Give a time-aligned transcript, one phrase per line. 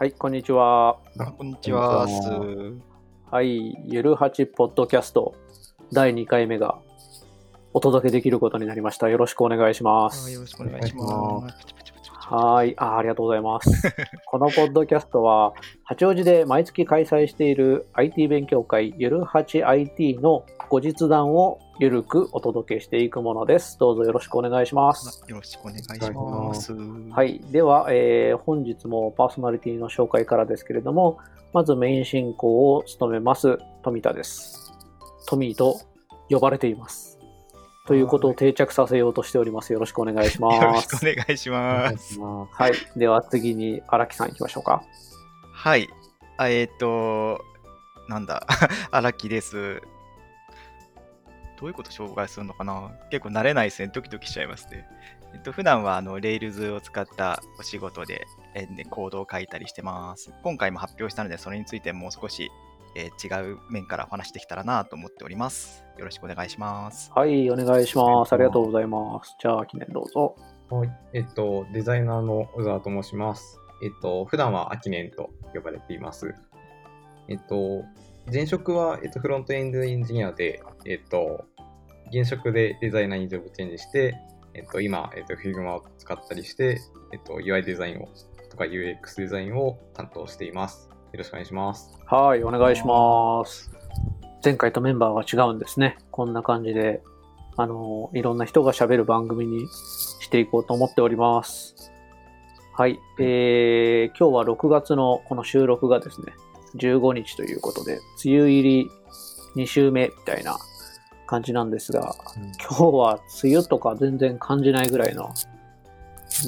[0.00, 0.96] はい、こんにちは。
[1.36, 2.08] こんにちは。
[3.30, 5.34] はい、ゆるはちポッドキャスト
[5.92, 6.78] 第2回目が
[7.74, 9.10] お届けできることになりました。
[9.10, 10.32] よろしくお願いします。
[10.32, 11.54] よろしくお願いします。
[12.34, 13.70] はいあ、ありがとうございます。
[14.24, 15.52] このポッドキャストは、
[15.84, 23.78] 八王子で毎月開催している IT 勉強会、ゆるはち IT の後日談をゆるくお届けしていくものです。
[23.78, 25.24] どうぞよろしくお願いします。
[25.26, 26.74] よろしくお願いします。
[26.74, 27.40] はい。
[27.50, 31.16] では、えー本日もパーソナリティの紹介からですけれども、
[31.54, 34.74] まずメイン進行を務めます、富田です。
[35.26, 35.80] トミーと
[36.28, 37.18] 呼ばれています。
[37.86, 39.72] ということを定着させようとしております。
[39.72, 40.98] よろしくお願いしまよろしす。
[40.98, 42.20] くお願いします。
[42.20, 42.72] はい。
[42.94, 44.82] では次に荒木さん行きましょうか。
[45.54, 45.88] はい。
[46.36, 47.40] あえっ、と、
[48.06, 48.46] なんだ、
[48.92, 49.80] 荒木です。
[51.60, 52.90] どういうこと紹介するのかな？
[53.10, 53.90] 結構慣れないですね。
[53.92, 54.86] ドキドキしちゃいますね。
[55.34, 60.32] えっと、普段はあの Rails を使ったお仕事で、えコードを書いたりしてます。
[60.42, 62.50] 今回も発表したので、それについてもう少し、
[62.96, 65.84] えー違う面からお話しできたらなと思っております。
[65.98, 67.12] よろしくお願いします。
[67.14, 68.32] はい、お願いします。
[68.32, 69.36] ありがとうございます。
[69.38, 70.34] じゃあ、記念どうぞ。
[70.70, 70.90] はい。
[71.12, 73.60] えっと、デザイナーの小沢と申します。
[73.84, 76.34] えっと、普段はアキネンと呼ばれています。
[77.28, 77.84] えっと、
[78.32, 81.44] 前職は、えっと、フロントエンドエンジニアで、えっと、
[82.12, 84.14] 現職でデザイナーにジョブチェンジして、
[84.54, 86.80] えっと、今、えっと、Figma を使ったりして、
[87.12, 88.08] えっと、UI デザインを、
[88.48, 90.88] とか UX デザインを担当しています。
[91.12, 91.98] よろしくお願いします。
[92.06, 93.70] はい、お願いします。
[94.44, 95.98] 前回とメンバーが違うんですね。
[96.12, 97.02] こんな感じで、
[97.56, 99.66] あの、いろんな人が喋る番組に
[100.20, 101.90] していこうと思っております。
[102.76, 106.32] はい、えー、今日は6月のこの収録がですね、
[106.76, 108.90] 15日ということで、梅雨入り
[109.56, 110.56] 2週目みたいな
[111.26, 112.14] 感じなんですが、
[112.58, 115.30] 今日は梅雨とか全然感じないぐらいの、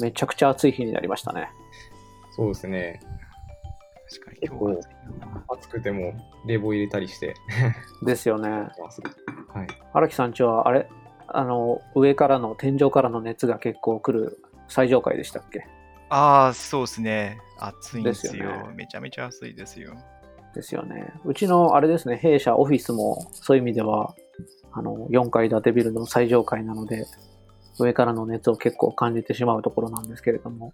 [0.01, 1.49] めちゃくちゃ暑い日になりましたね。
[2.35, 2.99] そうですね。
[4.09, 6.13] 確かに今日は暑くても
[6.45, 7.33] 冷房入れたりして
[8.03, 8.49] ですよね。
[8.49, 8.69] はい。
[9.93, 10.87] 荒木さんちは、あれ？
[11.27, 15.65] あの、上からの、天井からの熱が結構来る最上階でしたっけ？
[16.09, 17.39] ああ、そうですね。
[17.59, 19.95] 暑いんですよですよねめちゃめちゃ暑いですよ。
[20.53, 21.13] ですよね。
[21.25, 24.15] うちの、あれですね、弊社オフィスも、そういう意味では、
[24.71, 27.05] あの、4階建てビルの最上階なので、
[27.79, 30.73] 上からの熱を結構感じてしまうところなんですけれども、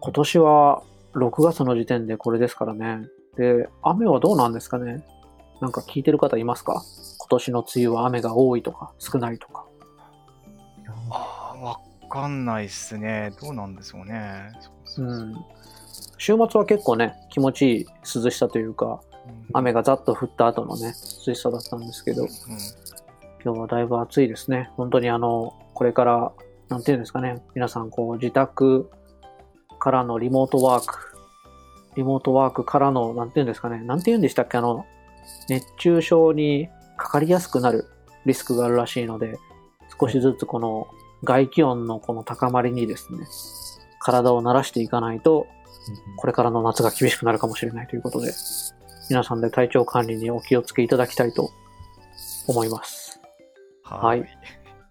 [0.00, 0.82] 今年は
[1.14, 3.06] 6月の時点でこれですからね。
[3.36, 5.04] で、雨はどうなんですかね？
[5.60, 6.82] なんか聞いてる方いますか？
[7.18, 9.66] 今年の梅雨は雨が多いとか少ないとか。
[11.10, 11.78] ああ、わ
[12.08, 13.32] かんないっすね。
[13.40, 14.52] どうなんでしょうね。
[14.98, 15.34] うん。
[16.24, 20.94] 週末は結構ね、気持ちいい涼しさというか、うん雨がざっと降った後のね、
[21.26, 22.28] 涼しさだったんですけど、うん
[23.44, 24.70] 今日はだいぶ暑いですね。
[24.76, 26.32] 本当にあの、これから、
[26.68, 28.88] なんていうんですかね、皆さんこう自宅
[29.80, 30.96] からのリモートワーク、
[31.96, 34.86] リモートワークからの、なんていうんですかね、なんて言うんでしたっけ、あの、
[35.48, 37.86] 熱中症にかかりやすくなる
[38.26, 39.38] リスクがあるらしいので、
[40.00, 40.86] 少しずつこの
[41.24, 43.26] 外気温のこの高まりにですね、
[43.98, 45.48] 体を慣らしていかないと、
[46.16, 48.32] これからの夏が厳しくなるかもしれないということで、
[49.10, 51.50] 皆さんで体調管理にお気をつけいただきたいと
[52.46, 53.20] 思います。
[53.82, 54.20] はい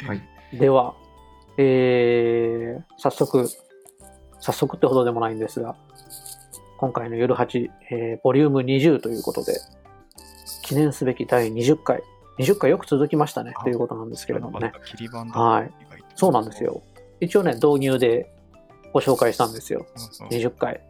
[0.06, 0.22] はい。
[0.53, 0.96] では、
[1.57, 3.47] えー、早速、
[4.40, 5.75] 早速ってほどでもないんですが、
[6.78, 9.53] 今回の夜8、えー、ボリューム20ということで、
[10.63, 12.01] 記念すべき第20回、
[12.40, 14.74] 20回よく続きましたね、あということなんですけれどもね。。
[15.31, 15.72] はい。
[16.16, 16.63] そうなんです。
[16.63, 16.81] よ。
[17.19, 18.34] 一応ね、導入で
[18.94, 19.85] ご紹介したんですよ。
[19.96, 20.81] そうそう20回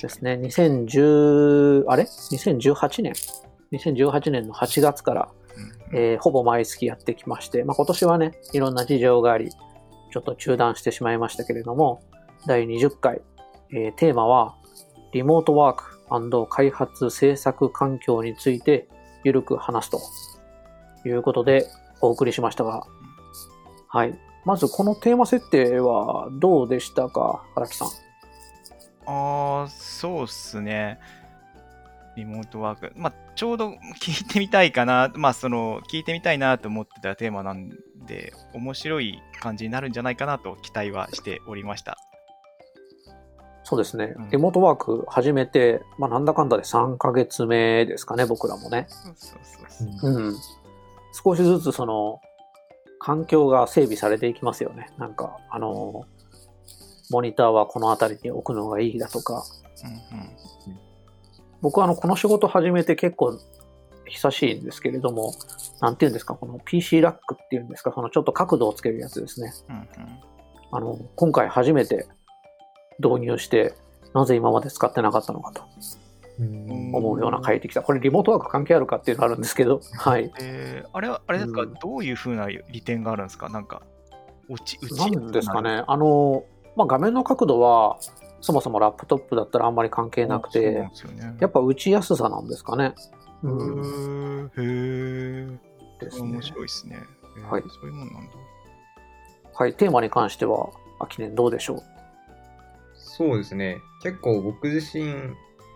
[0.00, 0.38] ですね。
[0.42, 3.12] 2010、あれ ?2018 年
[3.72, 5.28] ?2018 年の8月から、
[5.92, 12.02] うんえーほぼ毎月やってきまして、まあ、今年はね、いろんな事情があり、ちょっと中断してしまいましたけれども、
[12.46, 13.22] 第20回、
[13.72, 14.56] えーテーマは、
[15.12, 15.94] リモートワーク
[16.50, 18.88] 開発制作環境について
[19.24, 20.00] ゆるく話すと
[21.08, 21.66] いうことで
[22.00, 22.86] お送りしましたが、
[23.88, 24.18] はい。
[24.44, 27.88] まずこのテーマ設定はどうでしたか、荒木さん？
[29.06, 30.98] ああ、そうっすね。
[32.16, 32.92] リモートワーク。
[32.94, 33.70] まあ、ちょうど
[34.00, 35.10] 聞いてみたいかな。
[35.16, 37.70] まあ、その、聞いてみたいなと思ってたテーマなん
[38.06, 41.96] で、面白い感じになるんじゃないかなと期待はしておりました。
[43.64, 44.30] そうですねうん。
[44.30, 48.86] リモートワーク始めて、まあ、なんだかんだで3ヶ月目ですかね、僕らもね。
[48.88, 50.10] そうそうそうそう。
[50.12, 50.36] うん。
[51.12, 52.20] 少しずつその、
[53.04, 54.88] 環境が整備されていきますよね。
[54.96, 56.06] なんか、あの、
[57.10, 59.44] モニターはこの辺りに置くのがいいだとか。
[59.84, 60.30] うんうん
[61.60, 63.38] 僕はあの、この仕事始めて結構
[64.06, 65.32] 久しいんですけれども、
[65.80, 69.50] なんていうんですか、この PC ラックっていうんですか、そのちょっと角度をつけるやつですね。
[69.70, 69.88] うんうん
[70.72, 72.06] あの、今回初めて
[72.98, 73.74] 導入して、
[74.12, 76.03] なぜ今まで使ってなかったのかとうん
[76.38, 77.82] 思うような書いてきた。
[77.82, 80.32] これリモートワーク関係あるかっていうのがあるんですけど、はい。
[80.40, 83.48] えーあれは、あれですか、うんどういうふうな利点があるんですか？
[83.48, 83.82] なんか、
[84.48, 85.84] 落ち、打ちなんですかね。
[85.86, 86.44] あの、
[86.76, 87.98] まあ、画面の角度は、
[88.40, 90.90] そもそもラップトップだったらあんまり関係なくてね。
[91.40, 92.94] やっぱ打ちやすさなんですかね。
[93.42, 94.46] ううん。
[94.46, 95.58] ーへー
[96.00, 96.42] ですね面。
[96.42, 96.98] 白いですね。
[97.38, 98.32] えーはいそういうもんなんだ。
[99.54, 99.74] はい。
[99.74, 100.68] テーマに関しては、
[101.00, 101.82] 秋年どうでしょう？
[102.96, 103.78] そうですね。
[104.02, 105.04] 結構僕自身、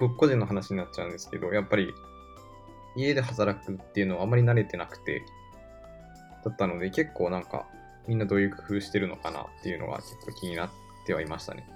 [0.01, 1.93] 僕個人の話になっちゃうんですけど、やっぱり
[2.97, 5.23] 家で働くっていうのはあまり慣れてなくて、
[6.45, 7.67] だったので結構なんか
[8.07, 10.71] みんなどういう工夫してるのかなっていうのが結構気になっ
[11.07, 11.69] てはいましたね。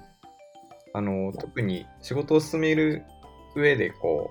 [0.94, 3.04] あの、特に仕事を進める
[3.54, 4.30] 上でこ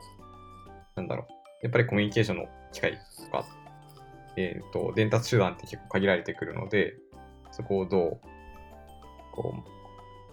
[0.95, 1.33] う、なんだろう、
[1.63, 3.45] やっぱりコミュニケーションの機会とか、
[4.37, 6.95] えっ、と、伝達手段って結構限られてくるので、
[7.51, 8.21] そこをどう、
[9.33, 9.80] こう、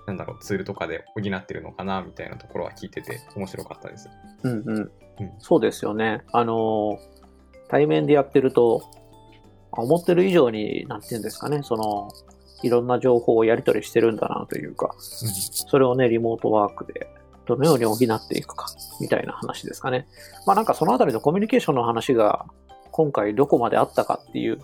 [0.08, 4.08] なんだろう、ツールとかで補ってるのかなみたいなところは聞いてて面白かったです。
[4.42, 4.90] うんうんうん。
[5.38, 6.22] そうですよね。
[6.32, 6.98] あの、
[7.68, 8.82] 対面でやってると、
[9.70, 12.08] 思ってる以上に、なんていうんですかね、その、
[12.62, 17.06] いろんな情報をやり取りしてるんだなというか、それをね、リモートワークで
[17.46, 18.66] どのように補っていくか、
[19.00, 20.08] みたいな話ですかね。
[20.46, 22.46] まあなんかそのあたりのコミュニケーションの話が、
[22.90, 24.58] 今回どこまであったかっていう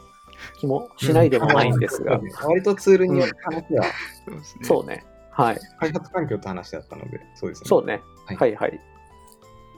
[0.58, 3.84] 気もしないでもないんですが、割とツールによる話は
[4.62, 5.04] そうね。
[5.34, 5.58] はい。
[5.80, 7.68] 開発環境って話だったので、そうですね。
[7.68, 8.00] そうね。
[8.26, 8.80] はいはいはい。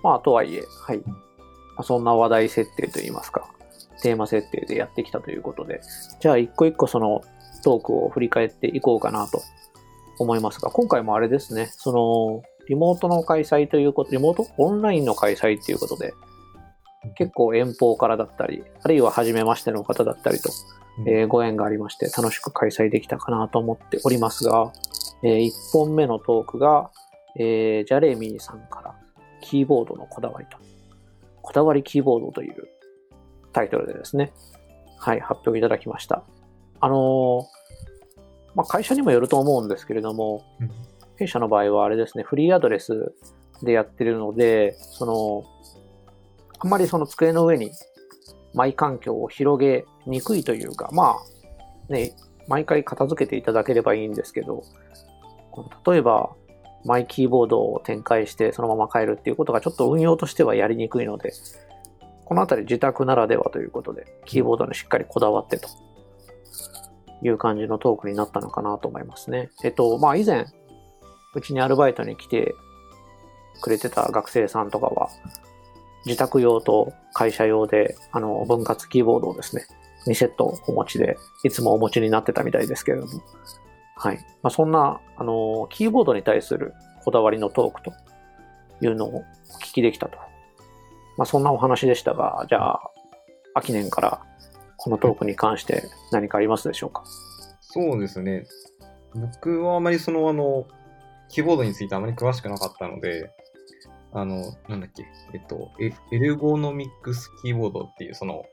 [0.03, 0.99] まあ、とはいえ、はい。
[0.99, 1.15] ま
[1.79, 3.51] あそんな話題設定といいますか、
[4.03, 5.81] テーマ設定でやってきたということで、
[6.21, 7.23] じゃあ一個一個その
[7.65, 9.43] トークを振り返っていこうかなと
[10.19, 14.47] 思いますが、今回もあれですね、その、リモートの開催ということ、リモート？
[14.59, 16.15] オンラインの開催ということで、
[17.17, 20.51] 結構遠方からだったり、あるいは初めましての方だったりと、
[20.99, 24.73] うんえーご縁がありまして楽しく開催できたかなと思っておりますが、
[25.23, 26.91] え1本目のトークが、
[27.39, 28.95] えージャレミーさんから
[29.41, 30.59] キーボードのこだわりと、
[31.43, 32.69] こだわりキーボードという
[33.53, 34.33] タイトルでですね、
[34.99, 36.25] はい、発表いただきました。
[36.81, 37.57] あのー
[38.57, 40.71] まあ、会社にもよると思うんですけれども、うん。
[41.17, 43.13] 弊社の場合はあれですね、フリーアドレス
[43.63, 45.45] でやってるので、その、
[46.59, 47.71] あんまりその机の上に
[48.55, 51.19] マイ環境を広げにくいというか、ま
[51.91, 52.13] あ、ね、
[52.49, 54.63] 毎回片付けていただければいいんですけど、
[55.87, 56.35] 例えば、
[56.85, 61.33] マイキーボードを展開してそのまま変えるっていうことがちょっと運用としてはやりにくいので、
[62.25, 65.69] このあたり自宅ならではということで、キーボードにしっかりこだわってと
[67.23, 69.51] いう感じのトークになったのかなと思いますね。
[69.65, 70.47] えっと、まあ以前、
[71.35, 72.55] うちにアルバイトに来て
[73.61, 75.11] くれてた学生さんとかは、
[76.05, 79.67] 自宅用と会社用で、あの、分割キーボードをですね、
[80.07, 83.13] 2セットお持ちで、いつもお持ちになってたみたいですけれども、
[83.97, 84.19] はい。
[84.43, 87.93] まあ、そんな、あの、キーボードに対するこだわりのトークと
[88.83, 89.21] いうのをお
[89.63, 90.19] 聞きできたと。
[91.17, 92.81] まあ、そんなお話でしたが、じゃあ、
[93.55, 94.21] 秋年から
[94.77, 97.05] このトークに関して何かありますでしょうか？
[97.61, 98.45] そうですね。
[99.15, 100.67] 僕はあまりその、あの、
[101.31, 103.31] キーボードについてあまり詳しくなかったので、
[104.13, 108.45] あの、なんだっけ、えっと、エエルゴノミックスキーボードっていう、その、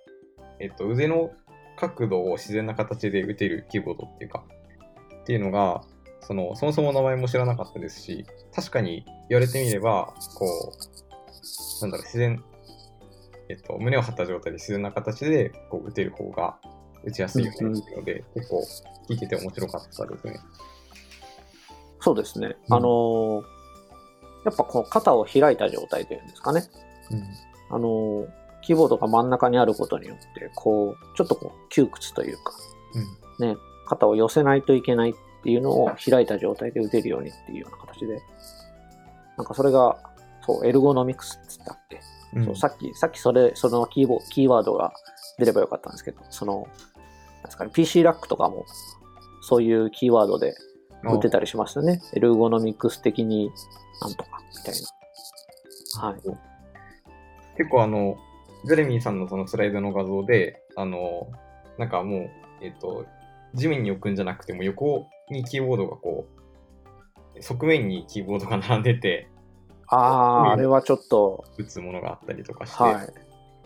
[0.60, 1.31] えっと、腕の
[1.75, 4.46] 角度を自然な形で打てるキーボードっていうか、
[5.24, 5.81] っていうのが、
[6.22, 12.44] その、そもそも名前も知らなかったですし、確かに言われてみれば、こう、なんだろう、自然、
[13.50, 16.58] えっと、胸を張った状態で自然な形でこう打てる方が
[17.03, 18.63] 打ちやすいよねっていうので、結構
[19.10, 20.39] 聞いてて面白かったですね。
[22.00, 22.56] そうですね。
[22.70, 23.44] うんあの、
[24.46, 26.63] やっぱこう肩を開いた状態というんですかね。
[27.70, 28.27] あの、
[28.62, 32.53] キーボードが真ん中にあることによって、こう、ちょっとこう窮屈というか、
[33.39, 33.48] うん。
[33.48, 35.13] ね、肩を寄せないといけないっ
[35.44, 38.22] ていうのを開いた状態で打てるようにっていうような形で、
[39.38, 39.98] なんかそれが、
[40.46, 42.00] そう、エルゴノミクスって言ったっけ、
[42.36, 42.46] うん。
[42.46, 44.94] そうさっき、さっきそれ、そのキーボキーワードが
[45.38, 46.63] 出ればよかったんですけど、その、なん
[47.46, 48.66] ですかね、PC ラックとかも、
[49.42, 50.56] そういうキーワードで
[51.04, 52.02] 打てたりしますよね。
[52.13, 53.52] エルゴノミクス的に
[54.02, 54.75] なんとか、みたい
[56.02, 56.08] な。
[56.08, 56.22] はい。
[57.58, 58.18] 結構あの、
[58.66, 61.28] ジェレミーさんのそのスライドの画像で、あの、
[61.78, 62.30] なんかもう、
[62.62, 63.06] えっと、
[63.53, 66.27] 地面に置くんじゃなくても横にキーボードがこ
[67.36, 69.29] う、側面にキーボードが並んでて、
[69.88, 73.13] ああ、あれはちょっと、打つものがあったりとかして、はい。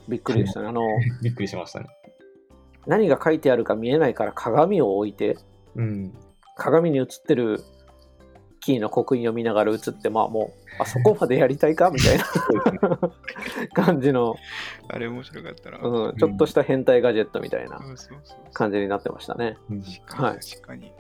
[0.10, 0.68] びっくりでしたね。
[0.68, 0.82] あの、
[1.24, 1.88] びっくりしましたね。
[2.86, 5.38] 何が書いてあるか見えないから鏡を置いて、
[5.76, 6.14] うん。
[6.56, 7.64] 鏡に映ってる
[8.68, 11.90] キーの刻印を見ながら打つって、まあもう、あそこまでやりたいか？
[11.90, 12.26] みたいな。
[13.74, 14.36] 感じの、
[14.90, 15.78] あれ面白かったな。
[15.78, 17.80] うん、ちょっとした変態ガジェットみたいな
[18.52, 19.58] 感じになってましたね。
[19.70, 20.92] うん確かにはい確かに。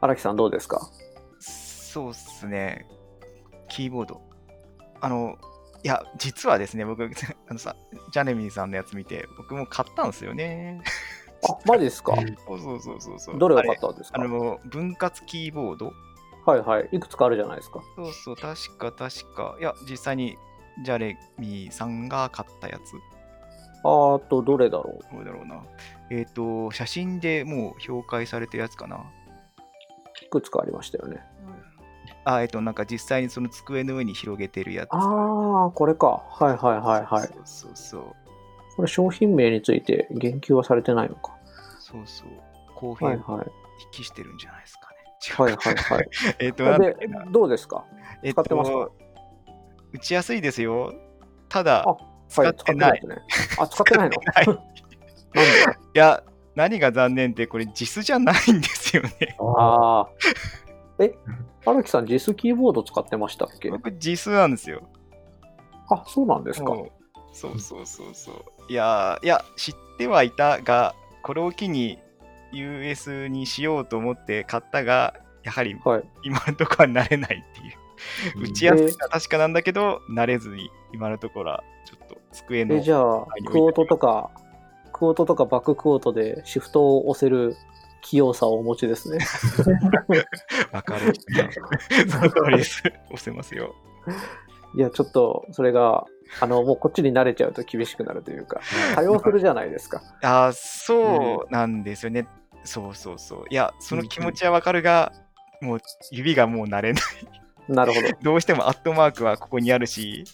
[0.00, 0.80] 荒木さんどうですか？
[1.38, 2.86] そうっすね。
[3.68, 4.22] キーボード。
[5.02, 5.36] あの、
[5.84, 7.04] いや、実はですね、僕、
[7.48, 7.76] あのさ、
[8.10, 10.80] ジャネミーさんのやつ見て、僕も買ったんですよね。
[11.46, 12.14] あ、マジですか？
[12.46, 13.38] そうそうそうそうそう。
[13.38, 14.22] どれを買あったんですか？
[14.22, 15.92] あの、分割キーボード
[16.44, 16.88] はいはい。
[16.92, 17.80] いくつかあるじゃないですか。
[17.96, 19.56] そうそう、確か確か。
[19.60, 20.36] いや、実際に
[20.84, 22.94] ジャレミーさんが買ったやつ。
[23.84, 25.62] あーと、どれだろどうだろうな。
[26.10, 28.96] えっ、と、写真でもう紹介されてるやつかな。
[28.96, 30.24] う。
[30.24, 31.20] いくつかありましたよね。
[32.24, 34.90] あ、えっ、と、なんか実際にその机の上に広げてるやつ。
[34.92, 36.22] あー、これか。
[36.28, 37.28] はいはいはいはい。
[37.28, 38.04] そうそうそう。
[38.76, 41.36] これ商品名について言及はされてないのか。
[41.80, 42.28] そうそう。
[42.74, 43.46] 公はい平をはい。
[43.84, 44.91] 引きしてるんじゃないですかね。
[45.30, 46.08] はいはいはい。
[46.40, 46.96] えっと、で
[47.30, 47.84] どうですか？
[48.24, 48.76] 使ってますか？
[48.76, 48.92] と、
[49.92, 50.92] 打ちやすいですよ。
[51.48, 51.96] ただ、あ
[52.28, 53.02] 使ってない。
[53.58, 54.16] あ、使ってないの？
[54.34, 54.46] ない
[55.94, 56.22] いや、
[56.54, 59.10] 何が残念って、これ、JIS じゃないんですよね。
[59.38, 60.08] あああ。
[60.98, 61.14] え、
[61.64, 63.70] 荒木さん、JIS キーボード使ってましたっけ？
[63.70, 64.82] 僕、JIS なんですよ。
[65.90, 66.72] あ、そうなんですか。
[66.72, 66.90] うん
[67.34, 68.34] そうそうそうそう。
[68.68, 71.98] いやー、いや、知ってはいたが、これを機に
[72.52, 76.04] US にしようと思って買ったが、やはりはい。
[76.22, 77.74] 今のところは慣れないっていう。
[78.46, 84.30] ー打ちやすいのは確かなんだけど、慣れずに今のところはちょっと机のえ、じゃあ、クオートとか、
[84.92, 87.56] クオートとかバッククオートでシフトを押せる
[88.02, 89.18] 器用さをお持ちですね。
[90.72, 91.14] わかる。
[92.08, 92.82] その通りです。
[93.10, 93.74] 押せますよ。
[94.74, 96.06] いや、ちょっと、それが、
[96.40, 98.60] あの、もうこっちに慣れちゃうと厳しくなるというか、
[98.94, 100.02] 多用するじゃないですか。
[100.22, 102.26] あーそうなんですよね。
[102.64, 103.44] そうそうそう。
[103.50, 105.12] いや、その気持ちはわかるが、
[105.60, 107.02] もう指がもう慣れない。
[107.68, 108.08] なるほど。
[108.22, 110.24] どうしてもアットマークはここにあるし、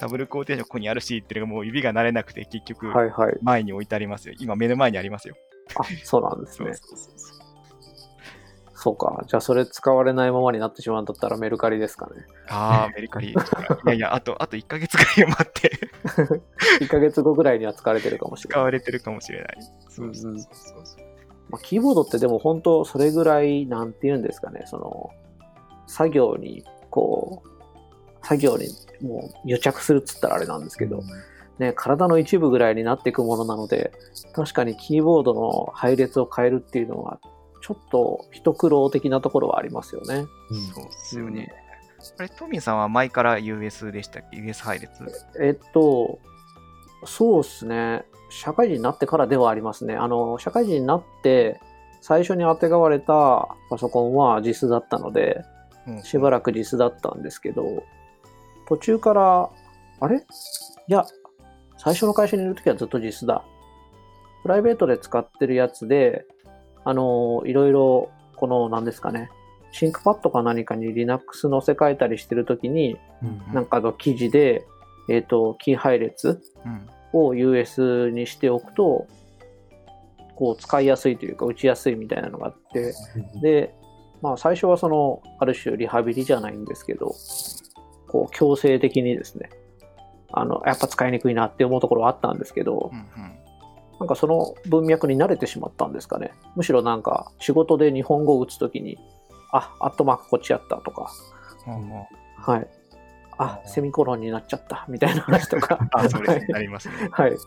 [0.00, 3.38] ダブルコーテーションここにあるしっていうのがもう指が慣れなくて結局はいはい。
[3.42, 4.34] 前に置いてありますよ。
[4.38, 5.36] 今目の前にありますよ。
[5.74, 6.74] あ、そうなんですね。
[6.74, 7.36] そうそうそう。
[8.78, 9.24] そうか。
[9.26, 12.26] じゃあ、それ使われないままになってしまうんだったらメルカリですかね。
[12.48, 13.30] ああ、メルカリ。
[13.32, 13.34] い
[13.86, 15.70] やいや、あと、あと1ヶ月ぐらい待って
[16.84, 18.52] 1ヶ月後ぐらいには使われてるかもしれない。
[18.52, 19.56] 使われてるかもしれない。
[19.88, 20.52] そうそうそう
[20.84, 21.05] そう。
[21.48, 25.10] まあ、キーボードってでも本当それぐらい、なんて言うんですかね、その、
[25.86, 28.66] 作業に、こう、作業に
[29.02, 31.02] もう癒着するっつったらあれなんですけど、
[31.58, 33.92] ね、体の一部ぐらいになっていくものなので、
[34.32, 37.20] 確かにキーボードの配列を変えるっていうのは、
[37.62, 40.26] ちょっと一苦労的なところはありますよね。
[40.50, 41.52] うんそうですよね。
[42.18, 44.92] あれ、トミーさんは前から US でしたっけ ?US 配列
[45.40, 46.18] えっと、
[47.04, 48.04] そうですね。
[48.30, 49.94] 社会人になってからではありますね。
[49.94, 51.60] あの、社会人になって、
[52.00, 55.44] 最初にあてがわれたパソコンは JIS だったので、
[55.86, 57.84] うんしばらく JIS だったんですけど、
[58.68, 59.50] 途中から、
[60.00, 60.16] あれ？
[60.18, 61.04] いや、
[61.78, 63.44] 最初の会社にいるときはずっと JIS だ。
[64.42, 66.26] プライベートで使ってるやつで、
[66.84, 69.30] あの、いろいろ、この、なんですかね、
[69.72, 74.66] シンクパッドか何かに Linux 載せ替えたりしてるときに、うんなんかの記事で、
[75.08, 76.88] えっ、と、キー配列うん。
[77.12, 79.06] を US にしておくと、
[80.34, 82.92] こう使いやすいというか打ちやすいみたいなのがあって、
[83.40, 83.74] で、
[84.20, 87.14] まあ最初はその、ある種リハビリじゃないんですけど、
[88.06, 89.50] こう強制的にですね、
[90.32, 93.36] あの、やっぱ使いにくいなって思うところはあったんですけどう、んうん。
[93.98, 96.32] なんかその文脈に慣れてしまったんですかね。
[96.54, 98.98] むしろなんか仕事で日本語を打つときに、
[99.52, 101.10] あ、アットマークこっちやったとか、
[101.66, 102.06] うんうん。
[102.36, 102.68] はい。
[103.38, 106.46] あ、セミコロンになっちゃったみたいな話とか、 あ、そうですね。
[106.48, 106.94] なりますね。
[107.10, 107.38] はい、なる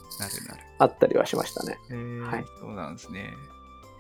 [0.50, 0.64] なる。
[0.78, 1.78] あったりはしましたね。
[1.90, 3.34] えーはいそうなんですね。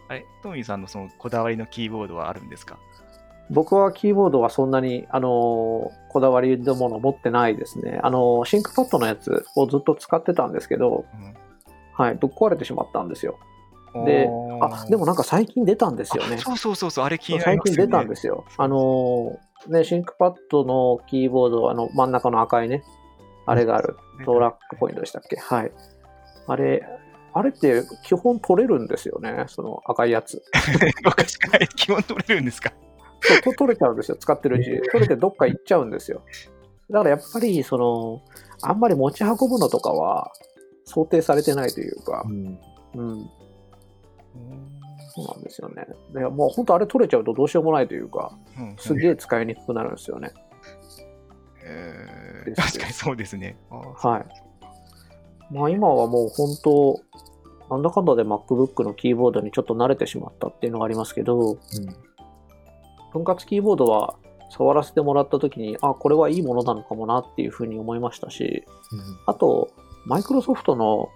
[0.08, 2.77] あれ、トミーさんのそのこだわりのキーボードはあるんですか？
[3.51, 8.00] 僕はキーボードはそんなに、あのーこだわりのもの持ってないですね。
[8.03, 11.05] あのーシンクパッドのやつをずっと使ってたんですけど、
[11.93, 13.38] はい、ぶっ壊れてしまったんですよ。
[13.96, 14.29] うんで
[14.62, 16.38] あ、でもなんか最近出たんですよねあ。
[16.38, 17.74] そうそうそうそう、あれ気になりますよね。
[17.74, 18.46] 最近出たんですよ。
[18.58, 19.38] あのー
[19.68, 22.84] ね、シンクパッドのキーボード、あの、真ん中の赤いね、
[23.46, 23.98] あれがある。
[24.25, 25.38] トラックポイントでしたっけ？
[25.38, 25.72] はい。
[26.48, 26.86] あれ、
[27.34, 30.42] あれって基本取れるんですよね、その赤いやつ。
[31.06, 31.68] おかしくない？
[31.70, 32.72] 基本取れるんですか？
[33.22, 34.80] そうと取れちゃうんですよ、使ってるうちに。
[34.92, 36.22] 取れてどっか行っちゃうんですよ。
[36.89, 38.22] だからやっぱり、その、
[38.62, 40.32] あんまり持ち運ぶのとかは
[40.86, 42.60] 想定されてないというかう、ん
[42.96, 43.30] うん、
[45.23, 45.88] そうなんですよね。
[46.13, 50.31] でもう本当あれ取れちゃうとどうしようもないというか、うんすげえ使いにくくなるんですよね。
[51.63, 53.57] えー確かにそうですね。
[53.69, 55.53] はい。
[55.53, 57.01] まあ今はもう本当、
[57.69, 61.57] なんだかんだで MacBook のキーボードにちょっと慣れてしまったっていうのがありますけど、
[63.11, 64.15] 分割キーボードは
[64.49, 68.65] 触らせてもらった時に、あ、これはいいものなのかもなっていうふうに思いましたし、
[69.25, 69.69] あと、
[70.05, 71.09] マイクロソフトの、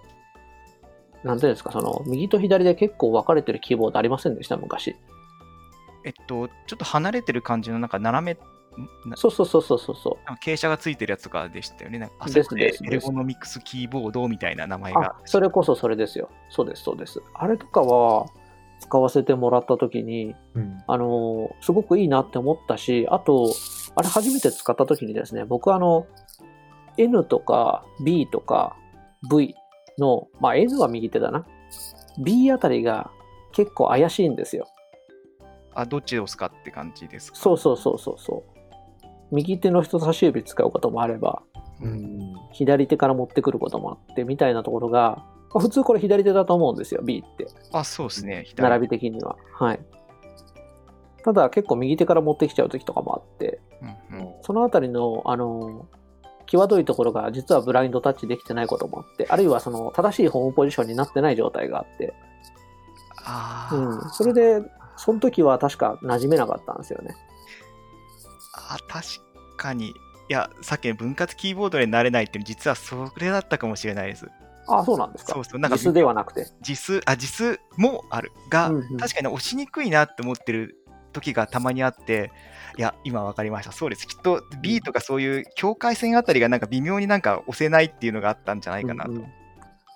[1.23, 4.95] なんていうんですか、その、右と左で結構分かれてるキーボードありませんでした、昔。
[6.03, 8.37] えっと、ちょっと離れてる感じの、なんか斜め、
[9.15, 10.25] そうそうそうそうそうそう。
[10.25, 11.99] なんか傾斜がついてるやつとかでしたよね。
[11.99, 16.29] なんかあですでですエレゴノミクスキーボードみたいな名前があ。、それこそそれですよ。
[16.49, 17.21] そうです、そうです。
[17.33, 18.25] あれとかは
[18.79, 20.83] 使わせてもらった時に、うん。
[20.87, 23.53] あの、すごくいいなって思ったし、あと、
[23.95, 26.07] あれ初めて使った時にですね、僕あの、
[26.97, 28.75] N とか B とか
[29.29, 29.55] V
[29.97, 31.45] の、まあ N は右手だな。
[32.19, 33.11] B あたりが
[33.51, 34.67] 結構怪しいんですよ。
[35.73, 37.37] あ、どっちで押すかって感じですか？
[37.37, 39.05] そうそうそうそうそう。
[39.31, 41.41] 右手の人差し指使うこともあれば、
[41.81, 42.35] うん。
[42.51, 45.23] 左手から持ってくることもあって、みたいなところが、
[45.53, 47.47] まあ普通これ左手だと思うんですよ、B って。
[47.71, 48.43] あ、そうですね。
[48.45, 49.35] 左並び的には。
[49.53, 49.79] はい。
[51.23, 55.87] ただ結構右手から持ってきちゃう時とかもあって、うんうんそのあたりの、あの、
[56.45, 62.13] 際どいところが実はブラインドタッチできてないこともあって、あるいはその正しいホームポジションになってない状態があって、
[63.25, 64.09] あーうん。
[64.11, 64.61] それで、
[64.97, 67.15] その時は確か馴染めなかったんですよね。
[68.53, 69.07] あ、確
[69.57, 69.89] かに。
[69.89, 69.93] い
[70.29, 74.27] や、さっきの分割キーボードになれないって実はそれだったかもしれないです。
[74.67, 75.33] ああ、そうなんですか。
[75.33, 76.47] そうそうなんか実数ではなくて。
[76.61, 80.77] 実数、あ、実数もあるが、うんうん確かに押しにくいなって思ってる
[81.13, 82.31] 時がたまにあって、
[82.77, 83.71] いや、今分かりました。
[83.71, 84.07] そうです。
[84.07, 89.11] きっと B とかそういう境界線あたりがなんか微妙になんか押せないっていうのがあったんじゃないかなと。
[89.11, 89.25] うんうん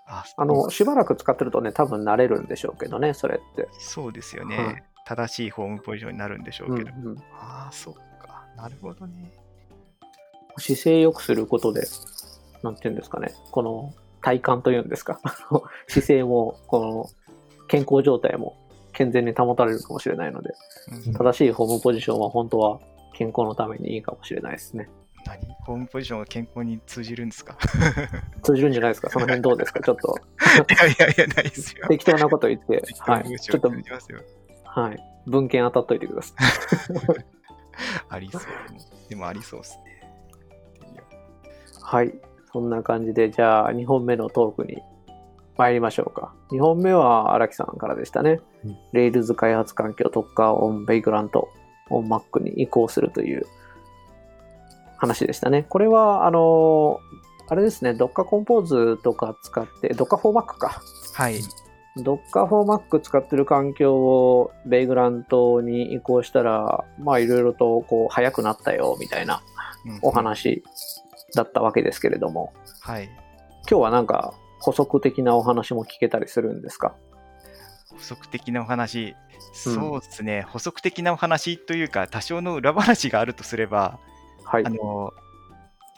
[0.09, 3.67] ああの、しばらく使ってるとね、多分慣れるんでしょうけどね、それって。
[3.77, 6.91] そうですよね、はい正しいホームポジションになるんでしょううんけど。
[6.91, 8.45] うんああ、そっか。
[8.57, 9.31] なるほどね。
[10.57, 11.87] 姿勢良くすることで、
[12.61, 15.21] なんていうんですかね、この体幹というんですか、
[15.87, 17.09] 姿勢も、この
[17.69, 18.57] 健康状態も
[18.97, 20.53] 健全に保たれるかもしれないので、
[21.07, 22.79] うん正しいホームポジションは本当は
[23.13, 24.89] 健康のためにいいかもしれないですね。
[25.25, 25.39] 何？
[25.65, 27.55] ホームポジションが健康に通じるんですか？
[28.41, 29.09] 通じるんじゃないですか？
[29.11, 29.79] その辺どうですか？
[29.85, 30.15] ちょっと
[30.73, 31.85] いやいやいや、ないですよ。
[31.87, 33.39] 適当なこと言って、はい。
[33.39, 34.19] ちょっと、通じますよ。
[34.65, 34.99] はい。
[35.27, 36.37] 文献当たっといてください。
[38.09, 38.41] ありそう。
[39.09, 40.01] でもありそうですね。
[41.81, 42.13] はい。
[42.51, 44.81] そんな感じで、じゃあ2本目のトークに
[45.57, 46.33] 参りましょうか。
[46.51, 48.39] 2本目は荒木さんからでしたね。
[48.65, 51.29] うん Rails 開発環境 Docker on Vagrant
[51.89, 53.45] on Mac に移行するという
[54.97, 55.63] 話でしたね。
[55.69, 56.99] これは、あの、
[57.49, 60.81] あれですね、Docker Compose とか使って、Docker for Mac か。
[61.13, 61.39] はい。
[61.97, 69.41] Docker for Mac 使ってる環境を Vagrant に移行したら、まあいろいろとこう早くなったよ、みたいな
[69.85, 70.11] うんお。
[70.11, 70.63] 話
[71.35, 73.05] だったわけですけれども、はい。
[73.69, 76.95] 今日はなんか補足的なお話も聞けたりするんですか？
[77.91, 79.15] 補足的なお話、
[79.65, 79.73] うん。
[79.73, 83.99] そうですね、補足的なお話というか、多少の裏話があるとすれば、
[84.43, 84.65] はい。
[84.65, 84.69] あ。
[84.69, 85.13] の、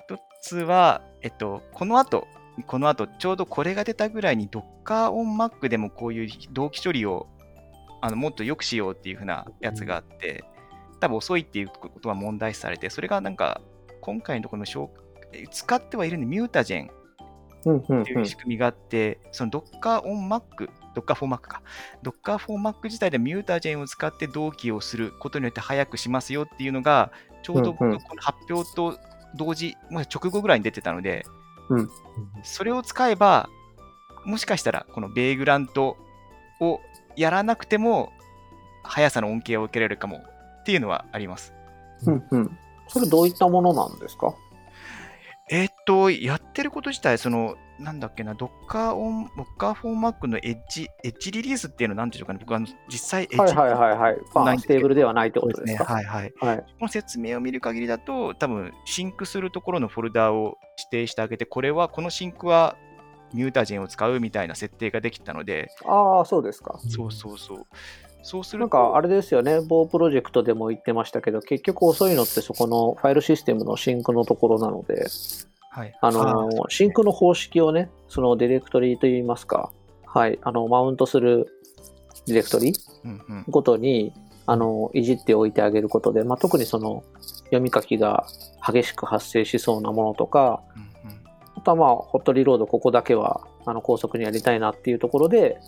[0.07, 2.27] 一つは、えっと、この後、
[2.67, 4.63] この後、ちょうどこれが出たぐらいに Docker
[5.09, 7.27] on Mac でもこういう同期処理を
[8.01, 10.43] あのもっと良くしようっていう風なやつがあって、
[10.99, 13.61] 多分遅いっていうことは問題視されて、それがなんか、
[14.01, 14.89] 今回のところの
[15.51, 16.98] 使ってはいるんで、ミュータジェンうんうん
[17.59, 21.61] っていう仕組みがあって、その Docker on Mac、Docker for Mac か。
[22.03, 27.11] Docker for Mac 自体でミュータジェンを使って同期をすることによって早くしますよっていうのが、
[27.43, 28.97] ちょうどこの発表と
[29.35, 31.25] 同時、まあ、直後ぐらいに出てたので、
[31.69, 31.89] うん
[32.43, 33.49] それを使えば、
[34.25, 35.97] もしかしたらこのベイグラント
[36.59, 36.81] を
[37.15, 38.11] やらなくても、
[38.83, 40.17] 速さの恩恵を受けられるかも
[40.61, 41.53] っていうのはあります。
[42.05, 42.57] うんうん。
[42.87, 44.33] それどういったものなんですか？
[45.89, 48.49] と、やってること自体、その、なんだっけな、Docker
[48.93, 49.25] on、
[49.57, 54.17] Docker for Mac の edge、edge release っていうのは何ていうのかな、僕は実際エッジはいはいはいはい。
[54.35, 55.39] まあ、 stable ではないって。
[55.39, 55.85] ことですか？
[55.85, 56.33] はいはい。
[56.39, 56.57] はい。
[56.57, 62.75] この説明を見る限りだと、多分 sync するところのフォルダを指定してあげて、これは、この sync は
[63.33, 66.79] Mutagen を使うみたいな設定ができたので、ああ、そうですか。
[66.87, 67.65] そうそうそう。
[68.21, 75.05] そうすると、なんかあれですよね、某プロジェクトでも言ってましたけど、結局遅いのってそこのファイルシステムのシンクのところなので、
[75.79, 79.71] はい、あのーシンクの方式をね、そのディレクトリといいますか、
[80.05, 81.47] はい、あの、マウントする
[82.27, 82.73] ディレクトリ
[83.05, 83.45] うんうん。
[83.47, 84.11] ごとに、
[84.45, 87.05] あの、いじっておいてあげることで、まあ、特にその、
[87.45, 88.25] 読み書きが
[88.61, 91.19] 激しく発生しそうなものとか、うんうん。
[91.55, 95.61] あとはまあ、ホットリロード、ここだけは、あの、高速にやりたいなっていうところで、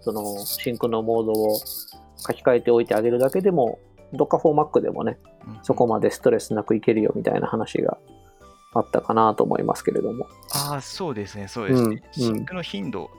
[0.00, 3.78] その、 sync のモードを書き換えておいてあげるだけでも、
[4.14, 5.58] Docker for Mac でもね、うんうん。
[5.62, 7.98] そこまでストレスなくいけるよみたいな話が
[8.74, 10.28] あったかなと思いますけれども。
[10.52, 12.02] ああ、そうですね、そうですね。
[12.16, 13.10] うん sync の頻度、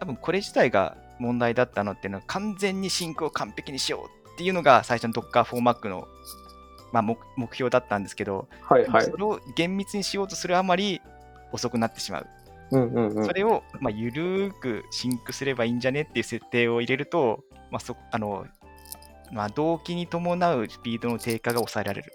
[0.00, 6.08] 多分これ自体が問題だったのっていうのは、完全に sync を完璧にしようっていうのが最初の Docker for Mac の、
[6.92, 9.16] まあ、目目標だったんですけど、はいはいそ。
[9.16, 11.00] れを厳密にしようとするあまり
[11.52, 12.26] 遅くなってしまう。
[12.72, 13.32] うんうんうんそ。
[13.32, 18.46] れを、まあ、ゆるーく sync すればいいんじゃねっていう設定を入れると、まあ、そあの
[19.32, 22.12] まあ、同期に伴うスピードの低下が抑えられる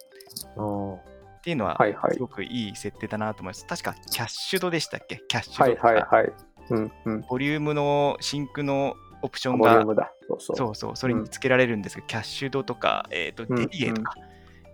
[0.58, 1.11] あ
[1.42, 3.66] っていうのははいはいすごくいい設定だなと思います。
[3.66, 5.22] 確か cached でしたっけ？
[5.28, 6.34] cached はいとか、はいはい。
[6.70, 7.22] うんうん。
[7.28, 10.12] ボリュームの sync のオプションがボリュームだ。
[10.28, 10.56] そうそう。
[10.56, 14.14] そうそう、それにつけられるんですけど、 cached とか、えーとうん delegate か。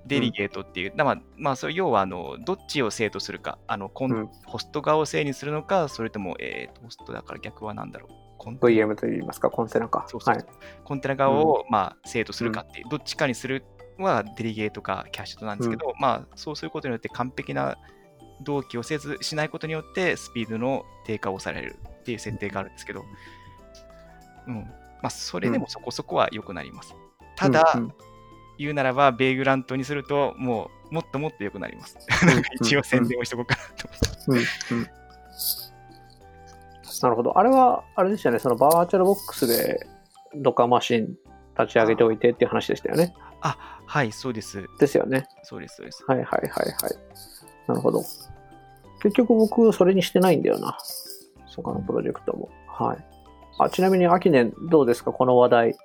[0.06, 8.12] デリゲートっていう、まあ、まあ、それ要はあの、どっちを生とするか、あのコンうんホスト側を正にするのか、それとも、えーとホストだから逆は何だろう。
[8.38, 10.06] コン VM と言いますか、コンテナか。
[10.08, 10.46] そうそうはい。
[10.84, 13.66] コンテナ側を、まあ、生とするかっていう、どっちかにする
[14.04, 17.78] はデリゲートかキャッシュドなんですけど、まあ、そうすることによって完璧な
[18.42, 23.04] 同期をせずしないことによってスピードの低下を抑えられるっていう設定があるんですけど、
[24.48, 24.56] うん。
[25.02, 26.96] まあ、それでもそこそこは良くなります。
[27.36, 27.94] ただ、うんうん
[28.58, 31.98] 言うならば、ベイグラントにすると、もう、もっともっと良くなります。
[32.60, 34.74] 一応宣伝をしとこうかなと思って。
[34.74, 34.88] うんうん
[37.00, 37.38] なるほど。
[37.38, 39.86] あれは、あれでしたよね、そのバーチャルボックスで
[40.36, 41.16] ドッカーマシン
[41.60, 43.14] 立ち上げておいてっていう話でしたよね。
[43.42, 44.68] あ、はい、そうです。
[44.80, 45.28] ですよね。
[45.44, 46.04] そうです、そうです。
[46.06, 46.72] はいはいはいはい。
[47.68, 48.04] なるほど。
[49.02, 50.78] 結局僕、それにしてないんだよな。
[51.56, 52.50] 他のプロジェクトも。
[52.68, 52.98] はい。
[53.60, 55.12] あちなみに、秋年どうですか？
[55.12, 55.76] この話題。